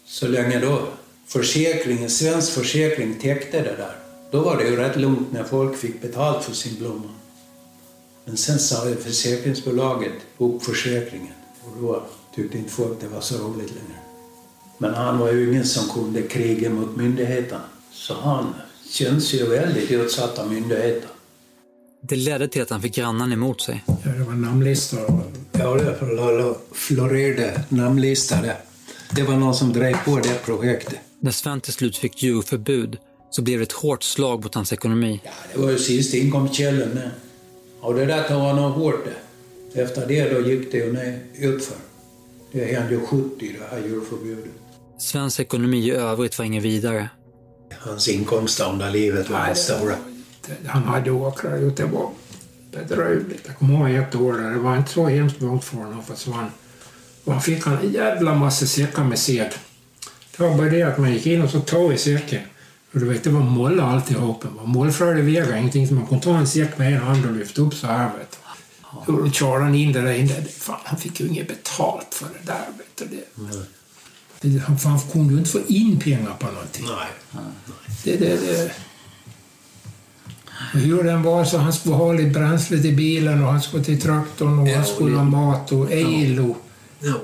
[0.06, 0.88] Så länge då
[1.26, 3.96] försäkringen, svensk försäkring täckte det där,
[4.30, 7.08] då var det ju rätt lugnt när folk fick betalt för sin blomma.
[8.24, 12.02] Men sen sa ju försäkringsbolaget upp försäkringen och då
[12.34, 14.00] tyckte inte folk det var så roligt längre.
[14.78, 17.64] Men han var ju ingen som kunde kriga mot myndigheterna.
[17.92, 18.54] Så han
[18.90, 21.11] känns ju väldigt utsatt av myndigheterna.
[22.08, 23.84] Det ledde till att han fick grannarna emot sig.
[23.86, 25.22] Ja, det var namnlistor.
[25.52, 28.56] Ja, det var florerade namnlistor där.
[29.16, 30.98] Det var någon som drev på det projektet.
[31.20, 32.98] När Sven till slut fick djurförbud
[33.30, 35.20] så blev det ett hårt slag mot hans ekonomi.
[35.54, 37.10] Det var ju sista inkomstkällan med.
[37.80, 39.82] Och det där var nog hårt det.
[39.82, 41.76] Efter det då gick det ju ner utför.
[42.52, 44.52] Det hände ju 70 det här djurförbudet.
[44.98, 47.08] Svens ekonomi i övrigt var ingen vidare.
[47.78, 49.94] Hans inkomster under livet var Nej, stora.
[50.66, 52.10] Han hade åkrar ut, det var
[52.70, 53.42] bedrövligt.
[53.46, 56.50] Jag kommer ihåg ett år där det var inte så hemskt långt från honom försvann.
[57.24, 59.54] Och han fick en jävla massa säckar med sed.
[60.36, 62.42] Det var bara det att man gick in och så tog i säcken.
[62.92, 64.48] Och du vet, det var molla alltihopa.
[64.64, 67.74] Mollfröde väger ingenting så man kunde ta en säck med en hand och lyfta upp
[67.74, 68.10] så här.
[68.18, 68.38] Vet.
[68.82, 70.44] Och då körde han in det där inne.
[70.44, 72.66] Fan, han fick ju inget betalt för det där.
[72.78, 73.16] Vet du.
[74.40, 76.86] Det, det, han, han kunde ju inte få in pengar på någonting.
[76.86, 77.42] Nej.
[78.04, 78.72] Det, det, det.
[80.74, 83.84] Och hur den var så han skulle ha lite bränsle till bilen och han skulle
[83.84, 86.38] till traktorn och han skulle ha mat och el.
[86.38, 86.56] Och,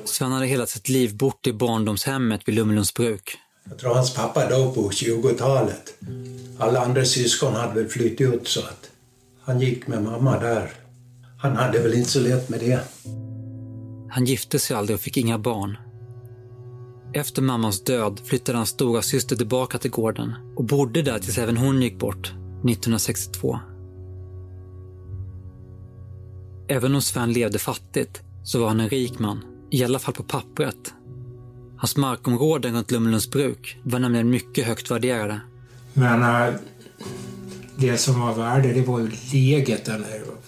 [0.05, 3.37] Sven hade hela sitt liv bort i barndomshemmet vid Lummelunds bruk.
[3.68, 5.94] Jag tror hans pappa dog på 20-talet.
[6.59, 8.90] Alla andra syskon hade väl flyttat ut så att
[9.44, 10.70] han gick med mamma där.
[11.38, 12.81] Han hade väl inte så lätt med det.
[14.11, 15.77] Han gifte sig aldrig och fick inga barn.
[17.14, 21.57] Efter mammans död flyttade hans stora syster tillbaka till gården och bodde där tills även
[21.57, 22.33] hon gick bort
[22.64, 23.58] 1962.
[26.68, 30.22] Även om Sven levde fattigt så var han en rik man, i alla fall på
[30.22, 30.94] pappret.
[31.76, 35.40] Hans markområden runt Lummelunds bruk var nämligen mycket högt värderade.
[35.92, 36.54] Men äh,
[37.76, 40.38] det som var värde, det var ju läget där nere.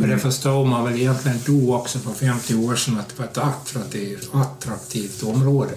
[0.00, 3.24] För det förstod man väl egentligen då också för 50 år sedan att det var
[3.24, 5.72] ett attraktivt, attraktivt område.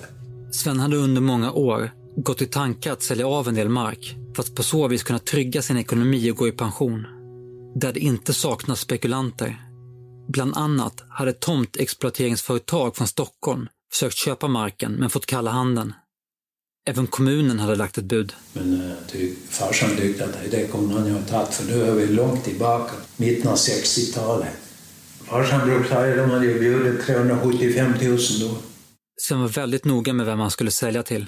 [0.52, 1.92] Sven hade under många år
[2.24, 5.20] gått i tankar att sälja av en del mark för att på så vis kunna
[5.20, 7.06] trygga sin ekonomi och gå i pension.
[7.76, 9.66] Där det inte saknas spekulanter.
[10.28, 15.94] Bland annat hade ett tomtexploateringsföretag från Stockholm försökt köpa marken men fått kalla handen.
[16.88, 18.34] Även kommunen hade lagt ett bud.
[18.54, 22.08] Men ty, farsan tyckte att det kommer han ju ha tagit för nu är vi
[22.08, 24.50] långt tillbaka, mitten av 60-talet.
[25.26, 28.58] Farsan brukade säga att de hade ju bjudit 375 000 då.
[29.18, 31.26] Sven var väldigt noga med vem han skulle sälja till.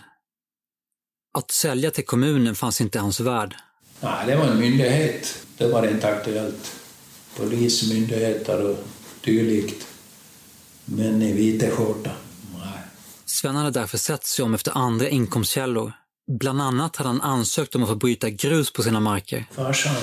[1.33, 3.55] Att sälja till kommunen fanns inte i hans värld.
[3.99, 5.45] Nej, det var en myndighet.
[5.57, 6.75] Det var inte aktuellt.
[7.37, 8.77] Polismyndigheter och
[9.23, 9.87] dylikt.
[10.85, 12.11] Men i vita skjorta.
[13.25, 15.93] Sven hade därför sett sig om efter andra inkomstkällor.
[16.39, 19.45] Bland annat hade han ansökt om att få bryta grus på sina marker.
[19.51, 19.95] Farsan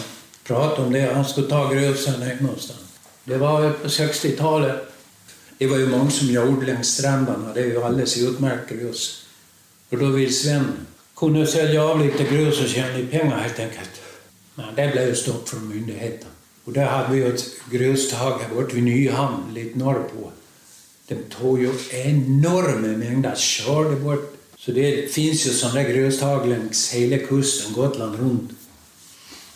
[0.44, 1.14] pratade om det.
[1.14, 2.80] Han skulle ta grusen någonstans.
[3.24, 4.92] Det var på 60-talet.
[5.58, 7.52] Det var ju många som gjorde längs stränderna.
[7.54, 9.26] Det är ju alldeles utmärkt grus.
[9.90, 10.86] Och då vill Sven
[11.18, 13.90] kunde sälja av lite grus och tjäna pengar helt enkelt.
[14.54, 16.28] Men det blev stopp från myndigheten.
[16.64, 20.32] Och där hade vi ett grustag här borta vid Nyhamn, lite norrpå.
[21.08, 24.34] De tog ju enorma mängder, körde bort.
[24.56, 28.50] Så det finns ju sådana grustag längs hela kusten, Gotland runt.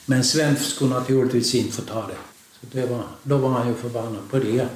[0.07, 2.17] Men Sven skulle naturligtvis inte få ta det.
[2.61, 4.69] Så det var, då var han ju förbannad på det.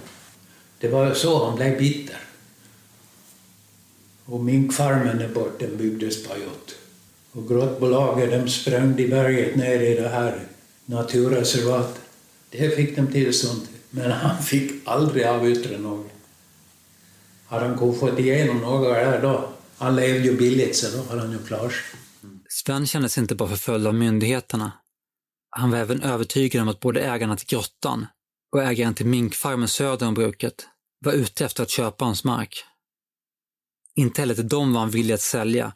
[0.78, 2.25] Det var så han blev bitter.
[4.26, 6.76] Och minkfarmen där bort, den byggdes på ut.
[7.32, 10.40] Och grottbolaget, de sprängde i berget ner i det här
[10.84, 12.02] naturreservatet.
[12.50, 13.76] Det fick de tillstånd till.
[13.90, 16.06] Men han fick aldrig avyttra något.
[17.46, 21.32] Hade han fått igenom några där då, han levde ju billigt så då hade han
[21.32, 21.72] ju klarat
[22.48, 24.72] Sven kände sig inte bara förföljd av myndigheterna.
[25.50, 28.06] Han var även övertygad om att både ägarna till grottan
[28.52, 30.66] och ägaren till minkfarmen söder om bruket
[31.04, 32.64] var ute efter att köpa hans mark.
[33.98, 35.72] Inte heller till dem var han villig att sälja,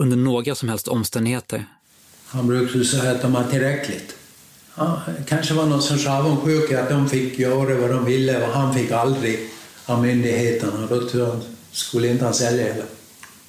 [0.00, 1.66] under några som helst omständigheter.
[2.26, 4.16] Han brukade säga att de var tillräckligt.
[4.76, 8.74] Ja, kanske var något sorts avundsjuka att de fick göra vad de ville och han
[8.74, 9.50] fick aldrig
[9.86, 10.86] av myndigheterna.
[10.86, 11.40] Då
[11.72, 12.86] skulle inte han sälja heller.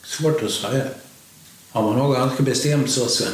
[0.03, 0.85] Svårt att säga.
[1.71, 3.33] Han var nog ganska bestämd så, Sven.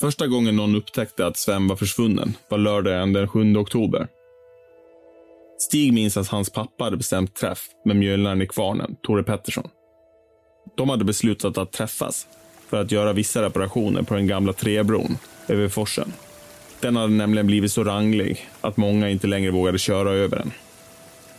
[0.00, 4.08] Första gången någon upptäckte att Sven var försvunnen var lördagen den 7 oktober.
[5.58, 9.68] Stig minns att hans pappa hade bestämt träff med mjölnaren i kvarnen, Tore Pettersson.
[10.76, 12.26] De hade beslutat att träffas
[12.68, 15.18] för att göra vissa reparationer på den gamla trebron
[15.48, 16.12] över forsen.
[16.80, 20.52] Den hade nämligen blivit så ranglig att många inte längre vågade köra över den.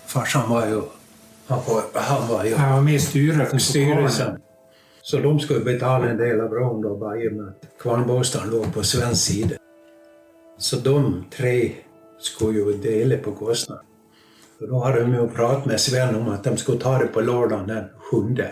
[0.06, 0.82] Farsan var ju...
[1.48, 2.56] Han var, han var ju...
[2.56, 3.60] Han var med i styrelsen.
[3.60, 4.40] styrelsen.
[5.02, 8.50] Så de skulle betala en del av bron då, bara i och med att Kvarnbostaden
[8.50, 9.56] låg på svensk sida.
[10.58, 11.72] Så de tre
[12.20, 13.89] skulle ju dela på kostnaden.
[14.60, 17.22] För då hade de ju pratat med Sven om att de skulle ta det på
[17.22, 18.52] lördagen den sjunde.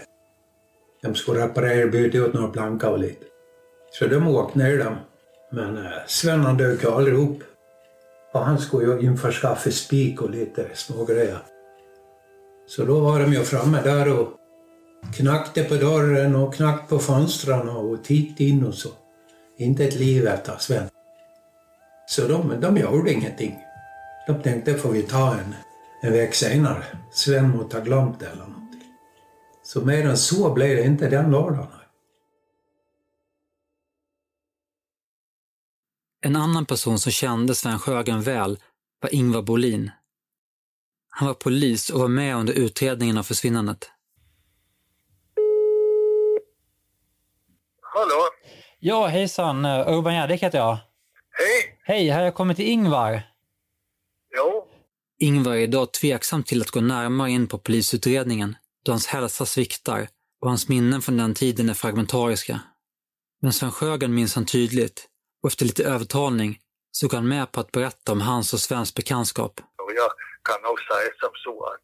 [1.02, 3.26] De skulle reparera, byta ut några plankor och lite.
[3.92, 4.96] Så de åkte ner dem
[5.52, 7.44] Men eh, Sven han dök ju aldrig upp.
[8.34, 11.40] Och han skulle ju införskaffa spik och lite smågrejer.
[12.68, 14.28] Så då var de ju framme där och
[15.16, 18.90] knackade på dörren och knackade på fönstren och tittade in och så.
[19.58, 20.90] Inte ett liv efter Sven.
[22.08, 23.56] Så de, de gjorde ingenting.
[24.28, 25.56] De tänkte får vi ta en,
[26.02, 26.84] en vecka senare.
[27.12, 28.82] Sven måste ha glömt det eller någonting.
[29.64, 31.68] Så mer än så blev det inte den lördagen.
[36.22, 38.60] En annan person som kände Sven Sjögren väl
[39.02, 39.92] var Ingvar Bolin.
[41.10, 43.92] Han var polis och var med under utredningen av försvinnandet.
[47.82, 48.24] Hallå?
[48.80, 49.66] Ja, hejsan.
[49.66, 50.78] Urban Gärdik heter jag.
[51.32, 51.80] Hej!
[51.84, 53.22] Hej, har jag kommit till Ingvar?
[55.20, 60.08] Ingvar är idag tveksam till att gå närmare in på polisutredningen då hans hälsa sviktar
[60.42, 62.60] och hans minnen från den tiden är fragmentariska.
[63.42, 65.08] Men Sven Sjögren minns han tydligt
[65.44, 66.60] och efter lite övertalning
[66.92, 69.54] så går han med på att berätta om hans och Svens bekantskap.
[69.84, 70.12] Och jag
[70.50, 71.84] kan nog säga som så att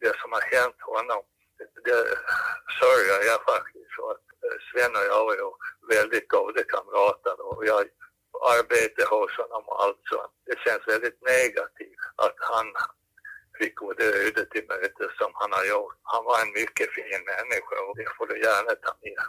[0.00, 1.22] det som har hänt honom,
[1.84, 2.00] det
[2.80, 3.74] sörjer jag faktiskt.
[4.68, 5.48] Sven och jag var ju
[5.96, 7.84] väldigt goda kamrater och jag
[8.54, 10.34] arbetade hos honom och allt sånt.
[10.48, 12.66] Det känns väldigt negativt att han
[13.58, 15.96] fick gå det öde till mötes som han har gjort.
[16.12, 19.22] Han var en mycket fin människa och det får du gärna ta med.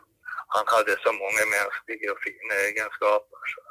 [0.55, 3.39] Han hade så många mänskliga och fina egenskaper.
[3.53, 3.61] Så.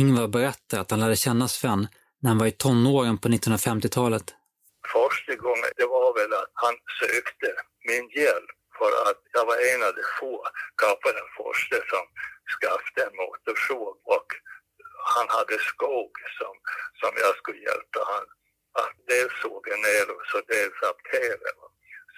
[0.00, 1.82] Ingvar berättar att han lärde känna Sven
[2.20, 4.26] när han var i tonåren på 1950-talet.
[4.96, 7.48] Första gången det var väl att han sökte
[7.88, 10.34] min hjälp för att jag var en av de få,
[10.82, 12.04] kanske den första som
[12.54, 14.28] skaffade en motorsåg och
[15.14, 16.54] han hade skog som,
[17.00, 18.26] som jag skulle hjälpa han
[18.80, 21.52] att dels såga ner och så dels aptera.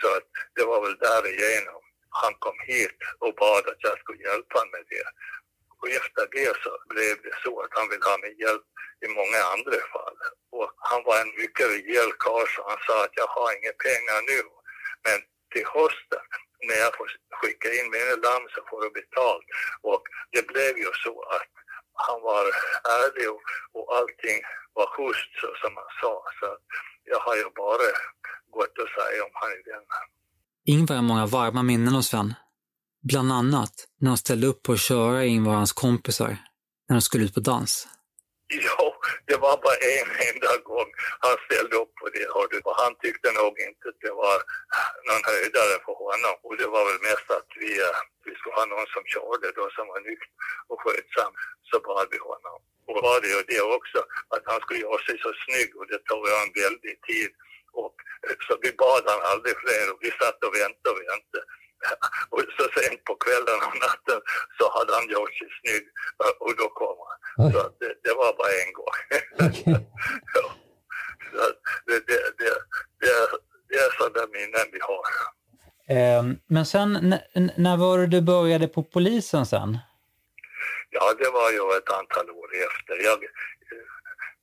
[0.01, 1.83] Så att det var väl därigenom
[2.23, 5.09] han kom hit och bad att jag skulle hjälpa honom med det.
[5.81, 8.67] Och efter det så blev det så att han ville ha min hjälp
[9.07, 10.17] i många andra fall.
[10.57, 14.19] Och han var en mycket rejäl karl så han sa att jag har inga pengar
[14.33, 14.41] nu.
[15.07, 15.19] Men
[15.53, 16.27] till hösten
[16.67, 19.47] när jag får skicka in mina lamm så får du betalt.
[19.91, 20.03] Och
[20.35, 21.53] det blev ju så att
[21.95, 22.45] han var
[23.01, 23.43] ärlig och,
[23.77, 24.39] och allting
[24.77, 26.15] var schysst så som han sa.
[26.41, 26.47] Så
[27.05, 27.89] jag har ju bara
[28.57, 29.85] gått att säga om han är den.
[30.67, 32.35] Ingvar har många varma minnen hos Sven.
[33.03, 36.37] Bland annat när han ställde upp på att köra Ingvar och hans kompisar
[36.89, 37.89] när de skulle ut på dans.
[38.67, 38.95] Jo,
[39.27, 40.91] det var bara en enda gång
[41.25, 42.27] han ställde upp på det.
[42.35, 42.57] Hörde.
[42.69, 44.37] Och han tyckte nog inte att det var
[45.09, 46.35] någon höjdare för honom.
[46.47, 49.65] Och det var väl mest att vi, eh, vi skulle ha någon som körde då
[49.77, 50.35] som var nykter
[50.71, 51.33] och skötsam.
[51.71, 52.59] Så bad vi honom.
[52.89, 53.99] Och var det ju det också,
[54.35, 57.31] att han skulle göra sig så snygg och det tog ju en väldig tid.
[57.83, 61.45] Och, eh, så vi bad han aldrig fler och vi satt och väntade och väntade.
[62.35, 64.21] Och så sent på kvällen och natten
[64.59, 65.85] så hade han gjort sig snygg
[66.23, 67.53] eh, och då kom han.
[67.53, 68.97] Så att det, det var bara en gång.
[70.35, 70.47] ja.
[71.31, 72.53] Så att det, det, det,
[73.01, 73.15] det,
[73.69, 75.05] det är sådana minnen vi har.
[75.89, 76.91] Ehm, men sen,
[77.57, 79.79] när var det du började på polisen sen?
[80.91, 82.95] Ja, det var ju ett antal år efter.
[83.09, 83.19] Jag,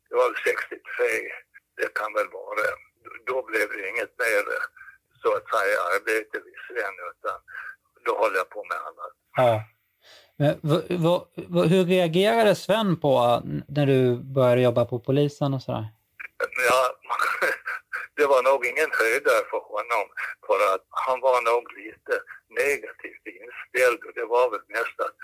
[0.09, 0.77] det var 63,
[1.77, 2.65] det kan väl vara.
[3.25, 4.43] Då blev det inget mer
[5.21, 6.57] så att säga arbete vid
[8.31, 9.13] Höll jag på med annat.
[9.35, 9.63] Ja.
[10.37, 10.53] Men,
[11.69, 15.85] hur reagerade Sven på n- när du började jobba på polisen och sådär?
[16.69, 16.81] Ja,
[18.17, 20.05] det var nog ingen höjdare för honom
[20.47, 22.13] för att han var nog lite
[22.63, 25.15] negativt inställd och det var väl mest att,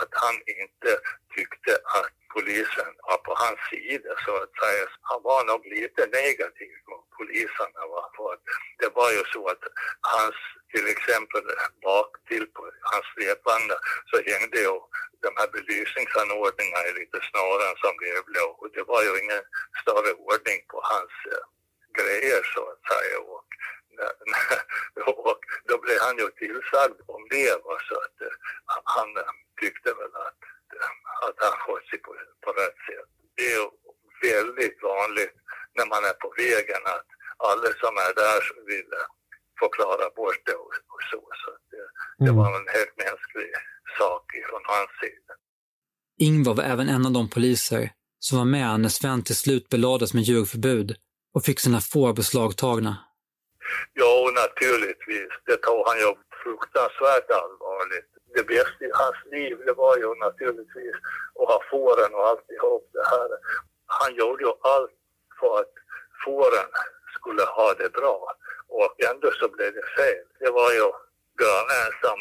[0.00, 0.90] att han inte
[1.36, 4.84] tyckte att polisen var på hans sida så att säga.
[5.10, 7.80] Han var nog lite negativ mot poliserna.
[7.92, 8.02] Va?
[8.16, 8.42] För att
[8.80, 9.64] det var ju så att
[10.14, 10.38] hans,
[10.72, 11.44] till exempel
[11.88, 13.78] bak till på hans släpvagnar
[14.34, 14.58] så hängde
[15.22, 18.46] de här belysningsanordningarna är lite snören som blev blå.
[18.60, 19.42] Och det var ju ingen
[19.82, 21.44] större ordning på hans eh,
[21.98, 23.18] grejer så att säga.
[23.18, 23.44] Och,
[25.30, 27.76] och då blev han ju tillsagd om det va?
[27.88, 28.36] så att eh,
[28.96, 30.40] han eh, tyckte väl att,
[31.26, 32.12] att han skött sig på,
[32.44, 33.08] på rätt sätt.
[33.36, 33.66] Det är ju
[34.30, 35.36] väldigt vanligt
[35.76, 37.08] när man är på vägen att
[37.48, 39.08] alla som är där vill eh,
[39.60, 41.20] förklara bort det och, och så.
[41.40, 41.86] så att det,
[42.24, 43.50] det var en helt mänsklig
[43.98, 45.34] sak från hans sida.
[46.28, 47.84] Ingvar var även en av de poliser
[48.26, 50.88] som var med när Sven till slut belades med djurförbud
[51.34, 52.92] och fick sina får beslagtagna.
[54.00, 55.32] Ja, naturligtvis.
[55.48, 56.10] Det tog han ju
[56.42, 58.10] fruktansvärt allvarligt.
[58.36, 60.96] Det bästa i hans liv, det var ju naturligtvis
[61.38, 63.28] att ha fåren och alltihop det här.
[63.98, 64.96] Han gjorde ju allt
[65.38, 65.74] för att
[66.24, 66.70] fåren
[67.16, 68.18] skulle ha det bra.
[68.78, 70.24] Och ändå så blev det fel.
[70.42, 70.86] Det var ju
[71.40, 72.18] grannen som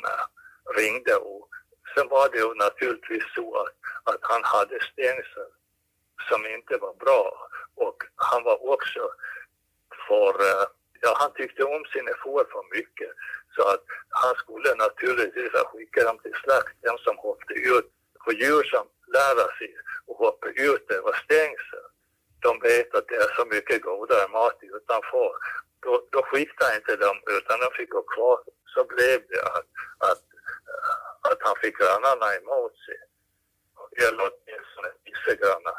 [0.77, 1.49] ringde och
[1.95, 5.49] Sen var det ju naturligtvis så att, att han hade stängsel
[6.29, 9.09] som inte var bra och han var också
[10.07, 10.65] för, eh,
[11.01, 13.11] ja han tyckte om sina får för mycket
[13.55, 17.89] så att han skulle naturligtvis ha skickat dem till slakt, de som hoppade ut.
[18.23, 19.75] För djur som lär sig
[20.09, 21.85] att hoppa ut över stängsel,
[22.39, 25.31] de vet att det är så mycket godare mat utanför.
[25.79, 28.39] Då, då skickade inte dem, utan de fick gå kvar.
[28.73, 29.67] Så blev det att,
[30.09, 30.22] att,
[31.43, 32.99] att han fick grannarna emot sig.
[34.05, 35.77] Eller åtminstone vissa grannar.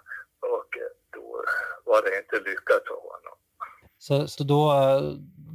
[0.54, 0.70] Och
[1.14, 1.44] då
[1.84, 3.36] var det inte lyckat för honom.
[3.98, 5.00] Så, så då eh,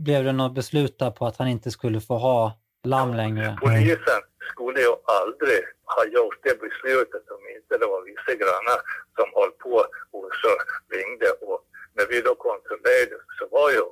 [0.05, 3.57] blev det något beslut där på att han inte skulle få ha lamm längre?
[3.61, 5.61] Polisen skulle ju aldrig
[5.95, 8.79] ha gjort det beslutet om inte det var vissa grannar
[9.17, 9.75] som höll på
[10.15, 10.51] och så
[10.95, 11.29] ringde.
[11.47, 11.59] Och
[11.95, 13.83] när vi då kontrollerade så var ju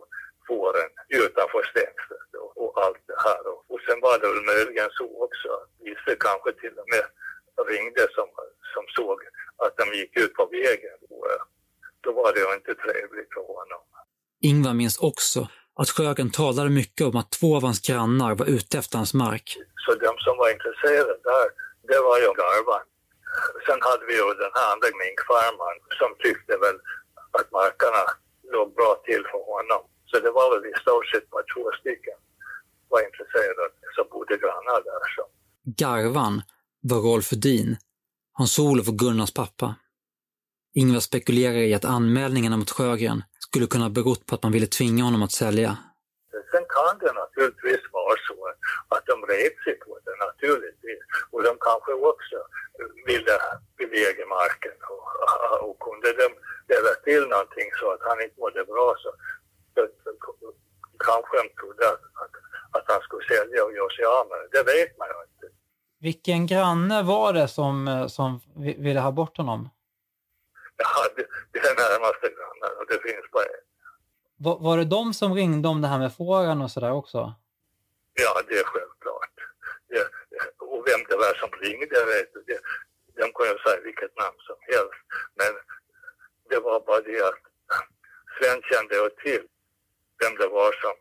[0.47, 2.26] fåren utanför stängslet
[2.63, 3.41] och, allt det här.
[3.51, 7.05] Och, och sen var det väl möjligen så också att vissa kanske till och med
[7.71, 8.27] ringde som,
[8.73, 9.17] som såg
[9.65, 10.97] att de gick ut på vägen.
[11.09, 11.41] Och, eh,
[12.01, 13.81] då var det ju inte trevligt för honom.
[14.41, 15.41] Ingvar minns också
[15.79, 19.47] att Sjögren talade mycket om att två av hans grannar var ute efter hans mark.
[19.83, 21.47] Så de som var intresserade där,
[21.89, 22.85] det var ju garvan.
[23.65, 26.77] Sen hade vi ju den här andra minkfarmaren som tyckte väl
[27.37, 28.03] att markerna
[28.53, 29.81] låg bra till för honom.
[30.09, 32.17] Så det var väl i stort sett bara två stycken
[32.89, 33.63] var intresserade
[33.95, 35.01] som bodde grannar där.
[35.15, 35.23] Så.
[35.79, 36.41] Garvan
[36.81, 37.77] var Rolf Edin,
[38.33, 39.75] Hans-Olof och Gunnars pappa.
[40.73, 44.67] Ingvar spekulerar i att anmälningarna mot Sjögren skulle kunna ha berott på att man ville
[44.67, 45.77] tvinga honom att sälja.
[46.51, 48.37] Sen kan det naturligtvis vara så
[48.95, 51.01] att de red sig på det naturligtvis.
[51.31, 52.37] Och de kanske också
[53.09, 53.35] ville,
[53.77, 54.77] ville äga marken.
[54.93, 55.05] Och,
[55.67, 56.27] och kunde de
[56.65, 59.09] ställa till någonting så att han inte mådde bra så,
[59.73, 60.09] så, så
[61.07, 62.33] kanske de trodde att, att,
[62.77, 64.47] att han skulle sälja och göra sig av med det.
[64.57, 65.47] Det vet man ju inte.
[66.07, 67.75] Vilken granne var det som,
[68.09, 69.69] som ville ha bort honom?
[70.77, 73.65] Ja, det, det är närmaste grannen och det finns bara en.
[74.45, 77.19] Var, var det de som ringde om det här med fåren och sådär också?
[78.13, 79.35] Ja, det är självklart.
[79.89, 80.03] Det,
[80.73, 82.59] och vem det var som ringde, jag vet det,
[83.21, 85.01] de kunde säga vilket namn som helst.
[85.39, 85.51] Men
[86.49, 87.43] det var bara det att
[88.35, 89.43] Sven kände till
[90.21, 90.95] vem det var som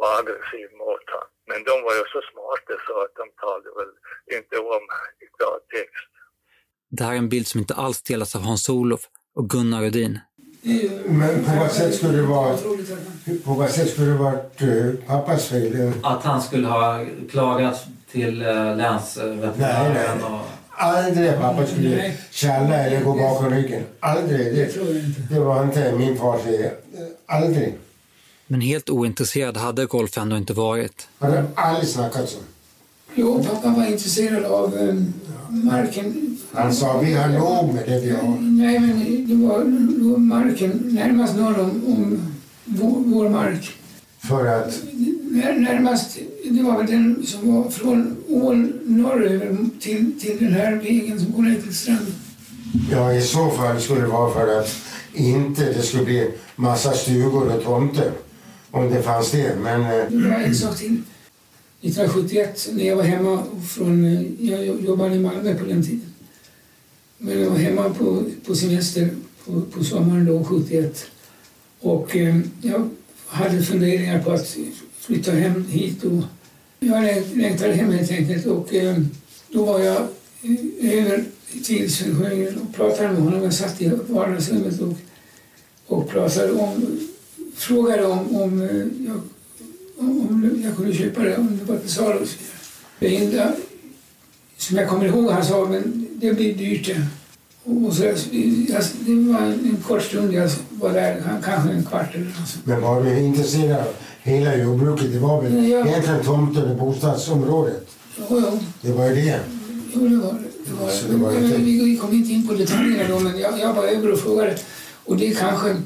[0.00, 1.30] var, aggressiv mot honom.
[1.50, 3.92] Men de var ju så smarta så att de talade väl
[4.36, 4.84] inte om
[5.24, 6.12] i klartext.
[6.96, 9.02] Det här är en bild som inte alls delas av Hans-Olof
[9.34, 10.18] och Gunnar Rudin.
[11.06, 12.56] Men på vad sätt skulle det vara,
[13.44, 15.92] på vad sätt skulle det varit uh, pappas fel?
[16.02, 20.18] Att han skulle ha klagat till uh, länsveterinären?
[20.20, 20.40] Nej, nej.
[20.78, 23.82] Aldrig pappa skulle tjalla eller gå bakom ryggen.
[24.00, 24.54] Aldrig.
[24.54, 26.40] Det, det var inte min fars.
[27.26, 27.74] Aldrig.
[28.46, 31.08] Men helt ointresserad hade Rolf ändå inte varit.
[31.18, 32.38] Har du aldrig snackat så?
[33.14, 35.12] Jo, pappa var intresserad av um,
[35.48, 36.38] marken.
[36.52, 38.38] Han sa vi har låg med det vi har.
[38.40, 39.58] Nej, men det var,
[39.98, 42.34] det var marken närmast norr om, om
[42.64, 43.70] vår, vår mark.
[44.28, 44.82] För att?
[45.30, 46.18] När, närmast,
[46.50, 51.32] det var väl den som var från ån norröver till, till den här vägen som
[51.32, 52.14] går ner till stranden.
[52.90, 54.76] Ja, i så fall skulle det vara för att
[55.14, 58.12] inte det skulle bli massa stugor och tomter.
[58.70, 59.80] Om det fanns det, men...
[59.80, 61.02] eh, Det var en sak till.
[61.82, 66.12] 1971 när jag var hemma från, eh, jag jobbade i Malmö på den tiden.
[67.18, 69.08] Men jag var hemma på, på semester
[69.44, 71.06] på, på sommaren då, 71.
[71.80, 72.88] Och eh, jag
[73.26, 74.56] hade funderingar på att
[75.00, 76.04] flytta hem hit.
[76.04, 76.22] Och
[76.80, 77.04] jag
[77.34, 78.46] längtade hem helt enkelt.
[78.46, 78.96] Och eh,
[79.52, 79.96] då var jag
[80.42, 81.24] eh, över
[81.64, 83.42] till Sven och pratade med honom.
[83.42, 84.94] Jag satt i vardagsrummet och,
[85.86, 86.98] och pratade om,
[87.56, 89.20] frågade om, om eh, jag
[89.98, 92.26] om jag kunde köpa det, om det var till salu.
[92.98, 93.52] Det enda
[94.56, 97.06] som jag kommer ihåg han sa, men det blir dyrt det.
[97.64, 98.14] Och så, jag,
[99.00, 102.58] det var en kort stund jag var där, kanske en kvart eller något.
[102.64, 103.86] Men var du intresserad av
[104.22, 105.12] hela jordbruket?
[105.12, 107.86] Det var väl Nej, jag- egentligen tomten och bostadsområdet?
[108.18, 109.40] Jo, jo, Det var ju det.
[109.94, 110.38] jo det var det.
[110.66, 110.72] det.
[110.82, 113.84] Var, det var men, vi, kom inte in på detaljerna då, men jag, jag var
[113.84, 114.56] över och frågade.
[115.04, 115.76] Och det kanske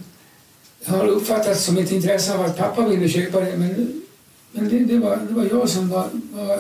[0.86, 4.02] har uppfattats som ett intresse av att pappa ville köpa det, men,
[4.52, 6.58] men det, det, var, det var jag som var, var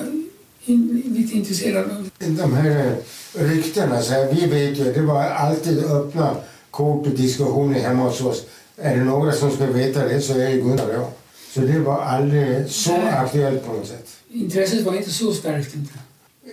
[0.64, 2.96] in, lite intresserad av De här
[3.34, 6.36] eh, ryktena, så här, vi vet ju, det var alltid öppna
[6.70, 8.44] kort och diskussioner hemma hos oss.
[8.76, 11.10] Är det några som ska veta det så är det Gunnar och jag.
[11.54, 13.08] Så det var aldrig så Nej.
[13.08, 14.08] aktuellt på något sätt.
[14.30, 15.74] Intresset var inte så starkt.
[15.74, 15.94] Inte.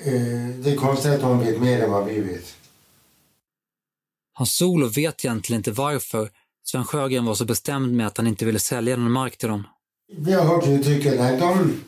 [0.06, 2.54] Eh, Det är konstigt att de vet mer än vad vi vet.
[4.34, 6.30] Hans Solo vet egentligen inte varför
[6.72, 9.64] Sven Sjögren var så bestämd med att han inte ville sälja någon mark till dem.
[10.18, 11.82] Vi har hört uttrycket att de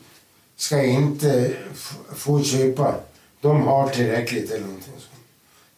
[0.56, 1.56] ska inte
[2.14, 2.94] få köpa
[3.40, 5.20] de har tillräckligt eller någonting sånt.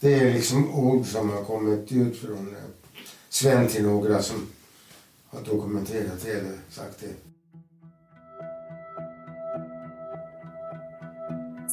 [0.00, 2.62] Det är liksom ord som har kommit ut från eh,
[3.28, 4.46] Sven till några som
[5.30, 7.14] har dokumenterat det eller sagt det.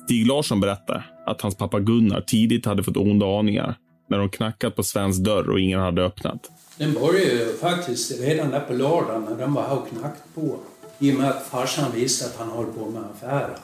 [0.06, 3.78] Stig Larsson berättar att hans pappa Gunnar tidigt hade fått onda aningar
[4.10, 6.50] när de knackat på Svens dörr och ingen hade öppnat.
[6.80, 10.56] Den började ju faktiskt redan där på lördagen när de var här och knackat på.
[11.00, 13.58] I och med att farsan visste att han höll på med affärer.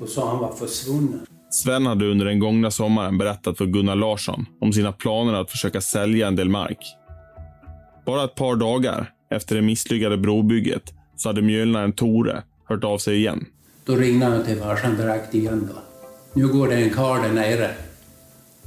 [0.00, 1.26] Och så han var försvunnen.
[1.50, 5.80] Sven hade under den gångna sommaren berättat för Gunnar Larsson om sina planer att försöka
[5.80, 6.78] sälja en del mark.
[8.06, 13.16] Bara ett par dagar efter det misslyckade brobygget så hade mjölnaren Tore hört av sig
[13.16, 13.46] igen.
[13.84, 15.80] Då ringde han till farsan direkt igen då.
[16.32, 17.70] Nu går det en karl där nere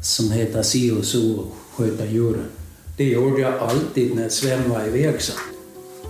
[0.02, 2.46] som heter si och så och sköter djuren.
[2.98, 5.36] Det gjorde jag alltid när Sven var iväg sen.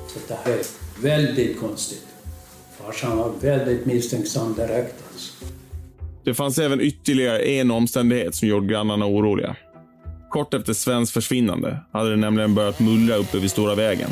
[0.08, 0.64] Så det här är
[1.02, 2.08] väldigt konstigt.
[2.78, 5.34] Farsan var väldigt misstänksam direkt alltså.
[6.24, 9.56] Det fanns även ytterligare en omständighet som gjorde grannarna oroliga.
[10.30, 14.10] Kort efter Svens försvinnande hade det nämligen börjat mullra uppe vid Stora vägen.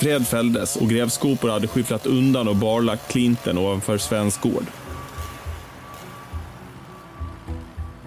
[0.00, 4.64] Träd fälldes och grävskopor hade skyfflat undan och barlagt klinten ovanför Svens gård.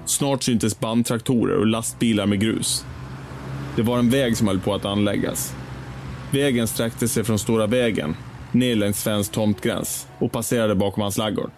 [0.06, 2.86] Snart syntes bandtraktorer och lastbilar med grus.
[3.76, 5.56] Det var en väg som höll på att anläggas.
[6.32, 8.16] Vägen sträckte sig från Stora vägen
[8.54, 11.52] ner längs Svens tomtgräns och passerade bakom hans laggård.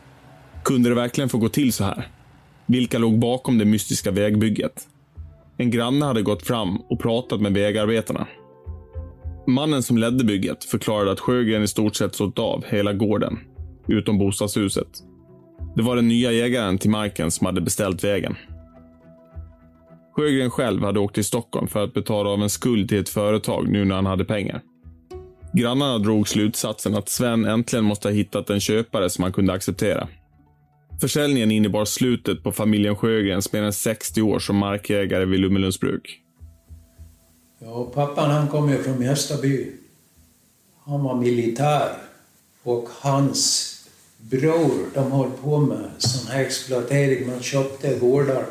[0.64, 2.08] Kunde det verkligen få gå till så här?
[2.66, 4.88] Vilka låg bakom det mystiska vägbygget?
[5.58, 8.28] En granne hade gått fram och pratat med vägarbetarna.
[9.48, 13.40] Mannen som ledde bygget förklarade att Sjögren i stort sett sålt av hela gården,
[13.88, 14.88] utom bostadshuset.
[15.76, 18.36] Det var den nya ägaren till marken som hade beställt vägen.
[20.16, 23.68] Sjögren själv hade åkt till Stockholm för att betala av en skuld till ett företag
[23.68, 24.62] nu när han hade pengar.
[25.54, 30.08] Grannarna drog slutsatsen att Sven äntligen måste ha hittat en köpare som han kunde acceptera.
[31.02, 36.22] Försäljningen innebar slutet på familjen Sjögrens mer än 60 år som markägare vid Lummelundsbruk.
[37.60, 39.72] Ja, pappan han kom ju från Mjästaby.
[40.84, 41.90] Han var militär.
[42.64, 43.72] Och hans
[44.18, 47.28] bror, de höll på med sån här exploatering.
[47.28, 48.46] Man köpte gårdar,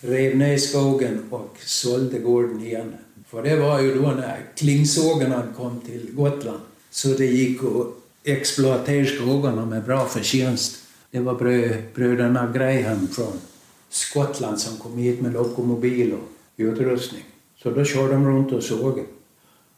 [0.00, 2.94] rev ner skogen och sålde gården igen.
[3.26, 6.60] För det var ju då när klingsågarna kom till Gotland.
[6.90, 7.86] Så det gick att
[8.24, 10.76] exploatera skogarna med bra förtjänst.
[11.10, 13.40] Det var brö, bröderna Graham från
[13.88, 17.24] Skottland som kom hit med lokomobil och utrustning.
[17.62, 19.04] Så då körde de runt och såg.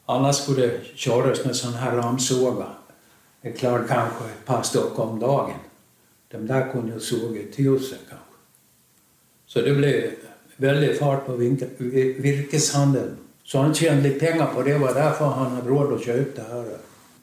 [0.06, 2.78] Annars skulle det köras med sån här ramsågar.
[3.42, 5.58] Det klarade kanske ett par stock om dagen.
[6.30, 8.19] De där kunde ju såga tusen kanske.
[9.52, 10.10] Så det blev
[10.56, 13.16] väldigt fart på virkeshandeln.
[13.44, 14.78] Så han tjänade lite pengar på det.
[14.78, 16.64] var därför han hade råd att köpa det här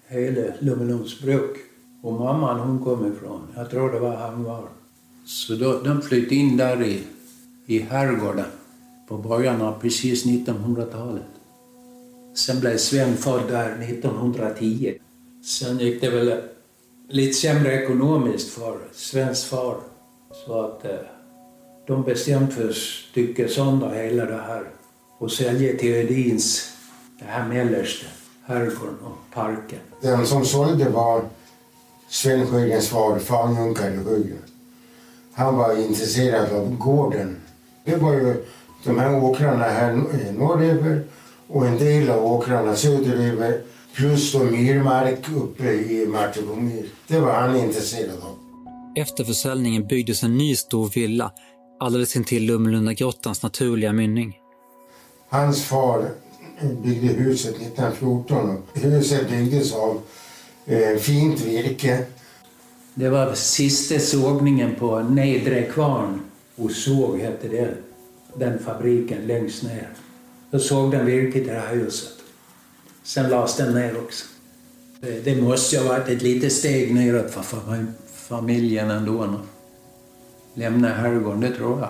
[0.07, 1.57] hela Lummelunds bruk.
[2.03, 4.63] Och mamman hon kom ifrån, jag tror det var Hamvar.
[5.25, 7.03] Så då, de flyttade in där i,
[7.65, 8.45] i herrgården
[9.07, 11.23] på början av precis 1900-talet.
[12.35, 14.93] Sen blev Sven född där 1910.
[15.43, 16.41] Sen gick det väl
[17.09, 19.77] lite sämre ekonomiskt för Svens far.
[20.45, 20.91] Så att eh,
[21.87, 24.63] de bestämde för att stycka sönder hela det här
[25.17, 26.71] och sälja till Ödins,
[27.19, 28.07] det här mellersta,
[28.45, 29.79] herrgården och parken.
[30.01, 31.21] Den som sålde var
[32.09, 33.19] Sven Sjögrens far,
[33.59, 34.43] Junkare Sjögren.
[35.33, 37.37] Han var intresserad av gården.
[37.85, 38.45] Det var ju
[38.83, 39.93] de här åkrarna här
[40.37, 41.03] norröver
[41.47, 43.61] och en del av åkrarna söderöver
[43.93, 46.85] plus då myrmark uppe i Martebomyr.
[47.07, 48.37] Det var han intresserad av.
[48.95, 51.31] Efter försäljningen byggdes en ny stor villa
[51.79, 54.39] alldeles intill Lummelundagrottans naturliga mynning.
[55.29, 56.09] Hans far
[56.83, 60.01] byggde huset 1914 och huset byggdes av
[60.65, 62.05] eh, fint virke.
[62.93, 66.21] Det var sista sågningen på Nedre Kvarn.
[66.55, 67.73] Osåg hette det.
[68.33, 69.89] Den fabriken längst ner.
[70.51, 72.13] Då såg den virke till det här huset.
[73.03, 74.25] Sen lades den ner också.
[75.23, 77.43] Det, måste ju ha varit ett litet steg neråt för
[78.27, 79.39] familjen ändå.
[80.57, 81.89] Lämna herrgården, det tror jag.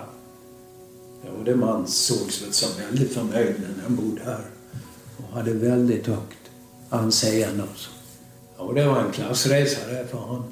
[1.24, 4.44] Ja, och det man sågs väl som väldigt förmögen när han bodde här.
[5.16, 6.50] Och hade väldigt högt
[6.88, 7.90] anseende också.
[8.56, 10.44] Ja, och det var en klassresa där för honom.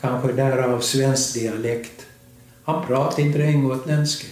[0.00, 2.06] Kanske därav svensk dialekt.
[2.64, 4.26] Han pratade inte ren gotländska.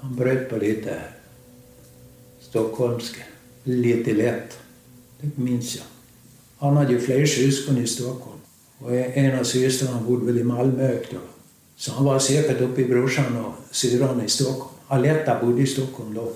[0.00, 1.02] Han bröt på lite
[2.40, 3.22] stockholmska.
[3.64, 4.58] Lite lätt.
[5.20, 5.84] Det minns jag.
[6.58, 8.38] Han hade ju fler syskon i Stockholm.
[8.78, 11.18] Och en av systrarna bodde väl i Malmö då.
[11.80, 14.74] Så han var säkert uppe i brorsan och syrran i Stockholm.
[14.88, 16.32] Aletta bodde i Stockholm då.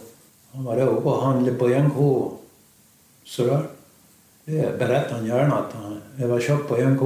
[0.53, 2.31] Han var där uppe och handlade på NK.
[3.25, 3.67] Sådär.
[4.45, 7.01] Det berättade han gärna att han, det var köpt på NK.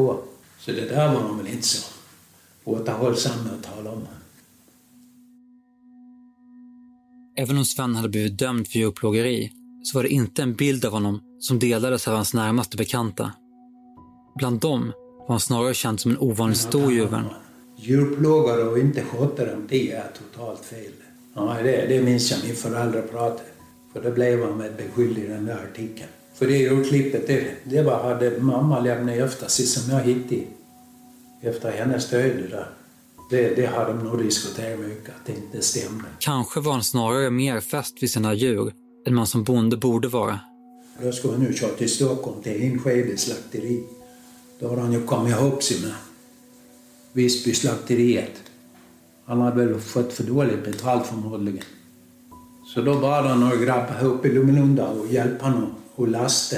[0.59, 1.82] Så det där var han väl inte så
[2.64, 4.07] återhållsam med att tala om.
[7.36, 10.93] Även om Sven hade blivit dömd för djurplågeri så var det inte en bild av
[10.93, 13.32] honom som delades av hans närmaste bekanta.
[14.36, 17.24] Bland dem var han snarare känd som en ovanligt stor djurvän
[17.81, 20.93] Djurplågare och inte sköta dem, det är totalt fel.
[21.35, 23.49] Ja, det, det minns jag min föräldrar pratade.
[23.93, 26.09] För det blev han med beskylld i den där artikeln.
[26.35, 30.43] För det urklippet, det, det var, hade mamma lämnat efter sig som jag hittade
[31.41, 32.51] efter hennes död.
[32.51, 32.70] Där.
[33.31, 36.05] Det, det har de nog diskuterat mycket, att det inte stämde.
[36.18, 38.72] Kanske var han snarare mer fäst vid sina djur
[39.07, 40.41] än man som bonde borde vara.
[41.03, 43.85] Då skulle han nu köra till Stockholm till Enskede slakteri.
[44.61, 45.93] Då har han ju kommit ihop sig med
[47.12, 48.32] Visby slakteriet.
[49.26, 51.64] Han hade väl fått för dåligt betalt förmodligen.
[52.74, 56.56] Så då bad han några grabbar uppe i Lumelunda och hjälpa honom att lasta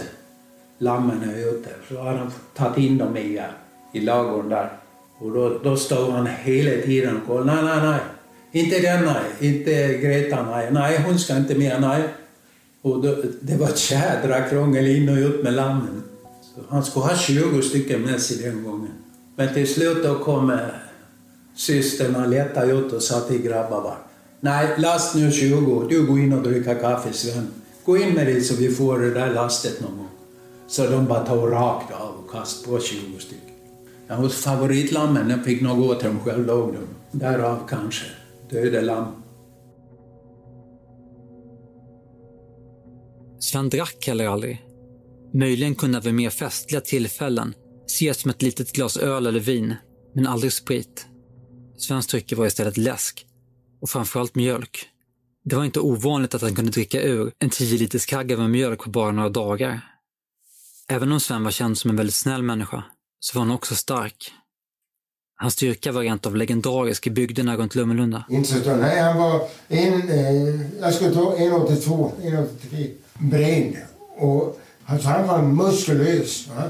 [0.79, 1.71] lammen ute.
[1.89, 3.45] Så hade han tagit in dem i, eh,
[3.93, 4.73] i ladugården där.
[5.19, 7.63] Och då, då stod han hela tiden och kollade.
[7.63, 8.01] Nej, nej, nej.
[8.53, 9.25] Inte den, nej.
[9.41, 10.69] Inte Greta, nej.
[10.73, 12.09] Nej, hon ska inte med, nej.
[12.83, 16.03] Och då, det var ett jädra krångel in och ut med lammen.
[16.43, 18.93] Så han skulle ha 20 stycken med sig den gången.
[19.37, 20.59] Men till slut då kom
[21.55, 23.97] systern och lättade ut och sa till grabbarna.
[24.41, 25.87] Nej, last nu 20.
[25.89, 27.49] Du går in och dricker kaffe, Sven.
[27.85, 30.09] Gå in med dig så vi får det där lastet någon gång.
[30.67, 33.55] Så de bara tog rakt av och kastade på 20 stycken.
[34.09, 37.19] Ja, hos favoritlammen den fick nog gå till dem själv låg de.
[37.19, 38.07] Därav kanske
[38.51, 39.07] döda lamm.
[43.39, 44.65] Sven drack heller aldrig.
[45.33, 47.55] Möjligen kunde han vid mer festliga tillfällen
[47.91, 49.75] ses som ett litet glas öl eller vin,
[50.15, 51.07] men aldrig sprit.
[51.79, 53.27] Svens drycker var istället läsk
[53.81, 54.87] och framförallt mjölk.
[55.45, 58.79] Det var inte ovanligt att han kunde dricka ur en 10 liters kagga med mjölk
[58.79, 59.81] på bara några dagar.
[60.89, 62.85] Även om Sven var känd som en väldigt snäll människa
[63.21, 64.33] så var han också stark.
[65.37, 68.25] Hans styrka var rent av legendarisk i bygderna runt Lummelunda.
[68.31, 68.77] Inte så.
[68.77, 73.77] Nej, han var en, eh, jag skulle ta 1,82, 1,83 bred.
[74.17, 76.49] Och alltså, han var muskulös.
[76.49, 76.63] Va?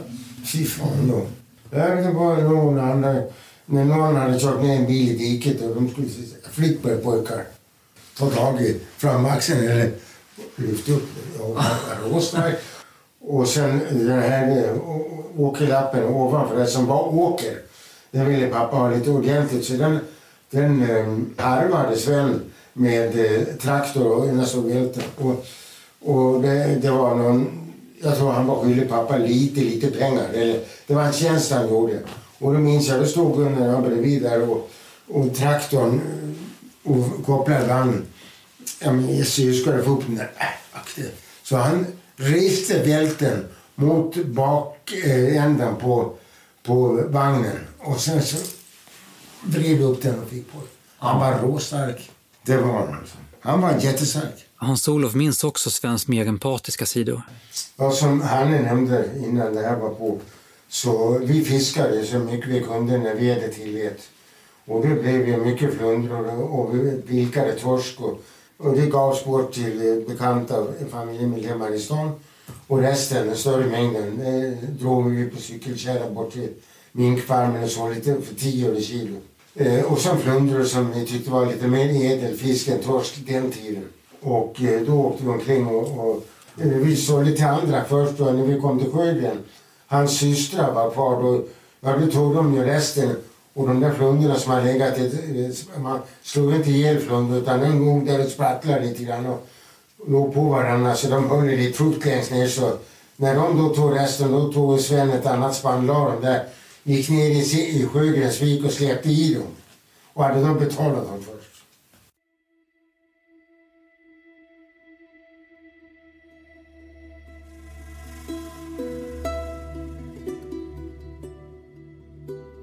[0.45, 1.27] Fy fan då.
[1.71, 3.23] Det var någon annan,
[3.67, 6.09] när någon hade kört ner en bil i diket och de skulle
[6.51, 7.45] flickpojkar
[8.19, 9.91] ta tag i framaxeln eller
[10.57, 11.09] lyfta upp
[11.41, 11.59] och
[12.05, 12.55] råstark.
[13.21, 14.75] Och sen den här
[15.37, 17.59] åkerlappen ovanför det som var åker.
[18.11, 19.99] Den ville pappa ha lite ordentligt så den,
[20.51, 22.41] den ehm, harvades väl Sven
[22.73, 25.01] med eh, traktor och ena välte.
[25.17, 25.47] Och,
[26.01, 27.70] och det, det var någon,
[28.03, 30.29] jag tror han var skyldig pappa lite, lite pengar.
[30.29, 32.01] Eller, det var en tjänst han gjorde.
[32.39, 34.71] Och då minns jag, då stod Gunnar bredvid där och,
[35.09, 36.01] och traktorn
[36.85, 38.03] eh, och kopplade band.
[38.81, 39.27] Ja, men jag
[39.85, 40.31] få upp den där.
[40.39, 41.05] Äh,
[41.43, 41.87] så han
[42.17, 43.45] reste bälten
[43.75, 46.13] mot bakänden på,
[46.63, 48.37] på vagnen och sen så
[49.43, 50.59] vred upp den och fick på
[50.99, 52.11] Han var råstark.
[52.43, 53.17] Det var han alltså.
[53.41, 54.47] Han var jättestark.
[54.63, 57.23] Hans-Olof minns också Svens mer empatiska sidor.
[57.77, 60.19] Ja, som Hanne nämnde innan det här var på,
[60.69, 64.01] så vi fiskade så mycket vi kunde när vädret tillät.
[64.65, 68.23] Och det blev ju mycket flundror och vi vilkade torsk och,
[68.57, 72.11] och det gavs bort till bekanta familjemedlemmar i stan.
[72.67, 74.21] Och resten, den större mängden,
[74.81, 76.49] drog vi på cykelkärra bort till
[76.93, 79.17] minkfarmen och så lite för 10 kilo.
[79.55, 83.85] Eh, och sen flundror som vi tyckte var lite mer ädelfisk än torsk den tiden.
[84.23, 88.45] Och eh, då åkte vi omkring och, och vi sålde till andra först då när
[88.45, 89.39] vi kom till Sjögren.
[89.87, 91.43] Hans systrar var kvar då.
[91.81, 93.17] Ja, då tog de ju resten.
[93.55, 97.87] Och de där flundrorna som har legat, eh, man slog inte ihjäl flundror utan en
[97.87, 99.47] gång där och sprattlade lite grann och
[100.07, 102.73] låg på varandra så de höll lite frukt längst ner så
[103.17, 106.45] när de då tog resten då tog Sven ett annat spann la dem där
[106.83, 109.47] gick ner i, i Sjögrensvik och släppte i dem.
[110.13, 111.25] Och hade de betalat dem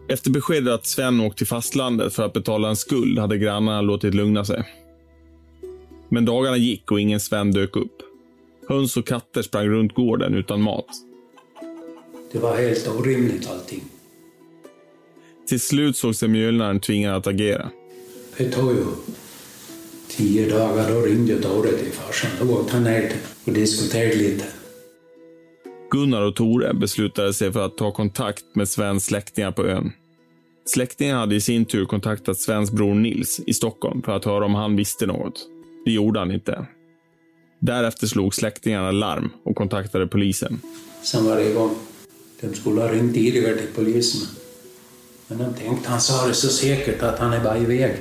[0.10, 4.14] Efter beskedet att Sven åkt till fastlandet för att betala en skuld hade grannarna låtit
[4.14, 4.64] lugna sig.
[6.10, 8.02] Men dagarna gick och ingen Sven dök upp.
[8.70, 10.86] Höns och katter sprang runt gården utan mat.
[12.32, 13.84] Det var helt orimligt allting.
[15.48, 17.70] Till slut såg sig mjölnaren tvingad att agera.
[18.38, 18.86] Det tog ju
[20.08, 20.92] tio dagar.
[20.92, 22.32] Då ringde Tore till farsan.
[22.40, 23.12] Då åkte han ner
[23.46, 24.46] och diskuterade lite.
[25.92, 29.92] Gunnar och Tore beslutade sig för att ta kontakt med Svens släktingar på ön.
[30.66, 34.56] Släktingen hade i sin tur kontaktat Svens bror Nils i Stockholm för att höra om
[34.56, 35.48] han visste något.
[35.86, 36.66] Det gjorde han inte.
[37.60, 40.62] Därefter slog släktingarna larm och kontaktade polisen.
[41.04, 41.76] Sen var det igång.
[42.42, 44.28] De skulle ha ringt tidigare till polisen.
[45.28, 47.96] Men de tänkte, han sa det så säkert att han är bara iväg.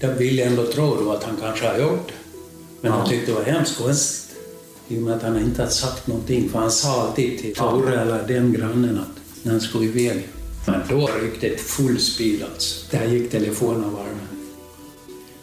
[0.00, 2.14] De ville ändå tro då att han kanske har gjort det.
[2.80, 3.06] Men de Ja.
[3.06, 3.80] tyckte det var hemskt.
[4.88, 6.48] I och med att han inte hade sagt någonting.
[6.48, 10.28] För han sa alltid till Tore eller den grannen att när han skulle iväg.
[10.66, 12.96] Men då ryckte det full speed alltså.
[12.96, 14.28] Där gick telefonen varmen.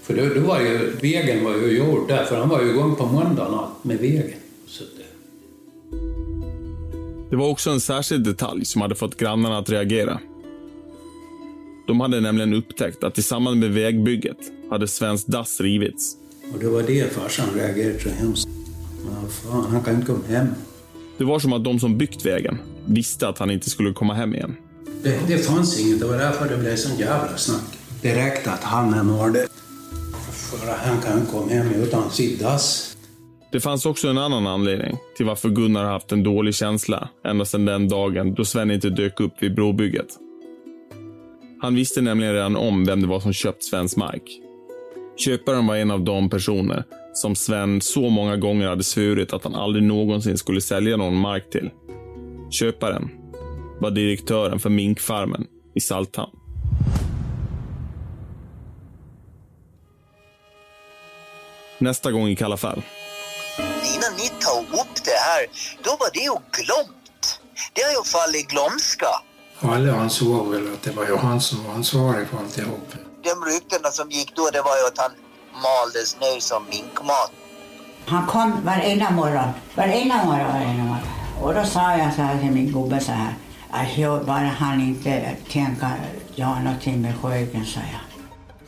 [0.02, 2.96] För då, då var ju, vägen var ju gjord där, för han var ju igång
[2.96, 4.40] på måndagen allt med vägen.
[7.30, 10.20] Det, var också en särskild detalj som hade fått grannarna att reagera.
[11.88, 14.38] De hade nämligen upptäckt att i samband med vägbygget
[14.70, 16.16] hade Svens dass rivits.
[16.54, 18.48] och det var det farsan reagerade så hemskt.
[19.06, 20.48] Men fan, han kan inte komma hem.
[21.18, 24.36] Det var som att de som byggt vägen visste att han inte skulle komma hem
[24.36, 24.56] igen.
[25.04, 27.78] Det, det fanns inget, det var därför det blev sån jävla snack.
[28.02, 29.48] Det räckte att han är mördad.
[30.32, 32.98] För han kan komma hem utan sitt dass.
[33.52, 37.66] Det fanns också en annan anledning till varför Gunnar haft en dålig känsla ända sedan
[37.66, 40.08] den dagen då Sven inte dök upp vid brobygget.
[41.62, 44.24] Han visste nämligen redan om vem det var som köpt Svens mark.
[45.18, 46.84] Köparen var en av de personer
[47.16, 51.50] som Sven så många gånger hade svurit att han aldrig någonsin skulle sälja någon mark
[51.50, 51.70] till.
[52.52, 53.10] Köparen
[53.80, 56.32] var direktören för minkfarmen i Salthamn.
[61.78, 62.82] Nästa gång i Kalla fall.
[63.96, 65.46] Innan ni tog upp det här,
[65.84, 67.40] då var det ju glömt.
[67.74, 69.08] Det har ju fallit i glömska.
[69.60, 72.94] Alla ansåg väl att det var ju han som var ansvarig för alltihop.
[73.24, 75.12] De ryktena som gick då, det var ju att han
[75.64, 77.32] maldes ner som minkmat.
[78.08, 79.50] Han kom varenda morgon.
[79.76, 81.08] Varenda morgon, varenda morgon.
[81.42, 83.34] Och då sa jag så här till min gubbe så här.
[83.72, 85.90] Att jag bara han inte tänka
[86.36, 88.04] göra någonting med Sjögren, sa jag.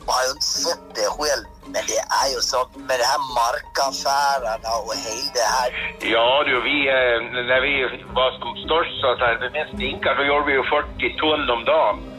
[0.06, 3.22] Jag har ju inte sett det själv, men det är ju så med de här
[3.40, 5.68] markaffärerna och hela det här.
[6.16, 7.16] Ja du, vi, eh,
[7.50, 7.74] när vi
[8.18, 11.64] var som störst så att säga, med stinkar så gjorde vi ju 40 ton om
[11.64, 12.17] dagen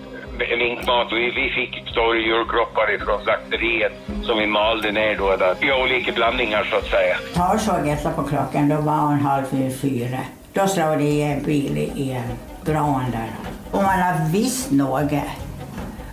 [0.58, 1.08] minkmat.
[1.12, 6.12] Vi, vi fick stora djurkroppar ifrån slakteriet som vi malde ner då, då i olika
[6.12, 7.16] blandningar så att säga.
[7.34, 10.20] Torsdag efter på klockan, då var hon halv fyra, fyra.
[10.54, 12.30] Då slog det i en bil i en
[12.66, 13.32] brån där.
[13.72, 15.12] Om man har visst något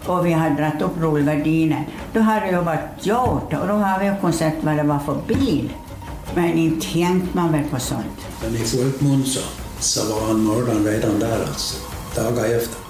[0.06, 3.98] och vi har dragit upp rullgardinen, då har det ju varit gjort och då har
[4.00, 5.72] vi ju kunnat se vad det var för bil.
[6.34, 8.26] Men inte tänkte man väl på sånt.
[8.42, 9.40] Men i folkmun så,
[9.78, 11.76] så var han mördaren redan där alltså.
[12.16, 12.85] Dagar efter.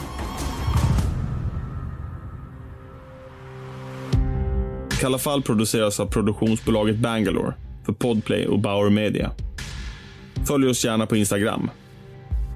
[5.01, 7.55] Kalla fall produceras av produktionsbolaget Bangalore
[7.86, 9.30] för Podplay och Bauer Media.
[10.47, 11.70] Följ oss gärna på Instagram.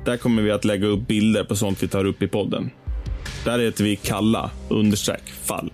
[0.04, 2.70] Där kommer vi att lägga upp bilder på sånt vi tar upp i podden.
[3.44, 5.72] Där heter vi kalla understreck fall.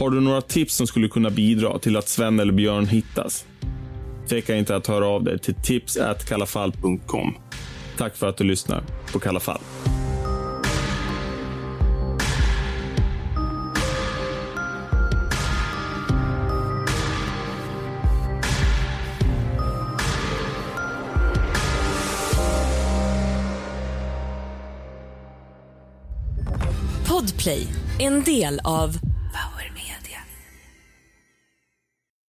[0.00, 3.44] Har du några tips som skulle kunna bidra till att Sven eller Björn hittas?
[4.28, 7.34] Tveka inte att höra av dig till tips@kallafall.com.
[7.98, 9.60] Tack för att du lyssnar på Kalla fall.
[27.42, 27.66] Podplay,
[27.98, 29.11] en del av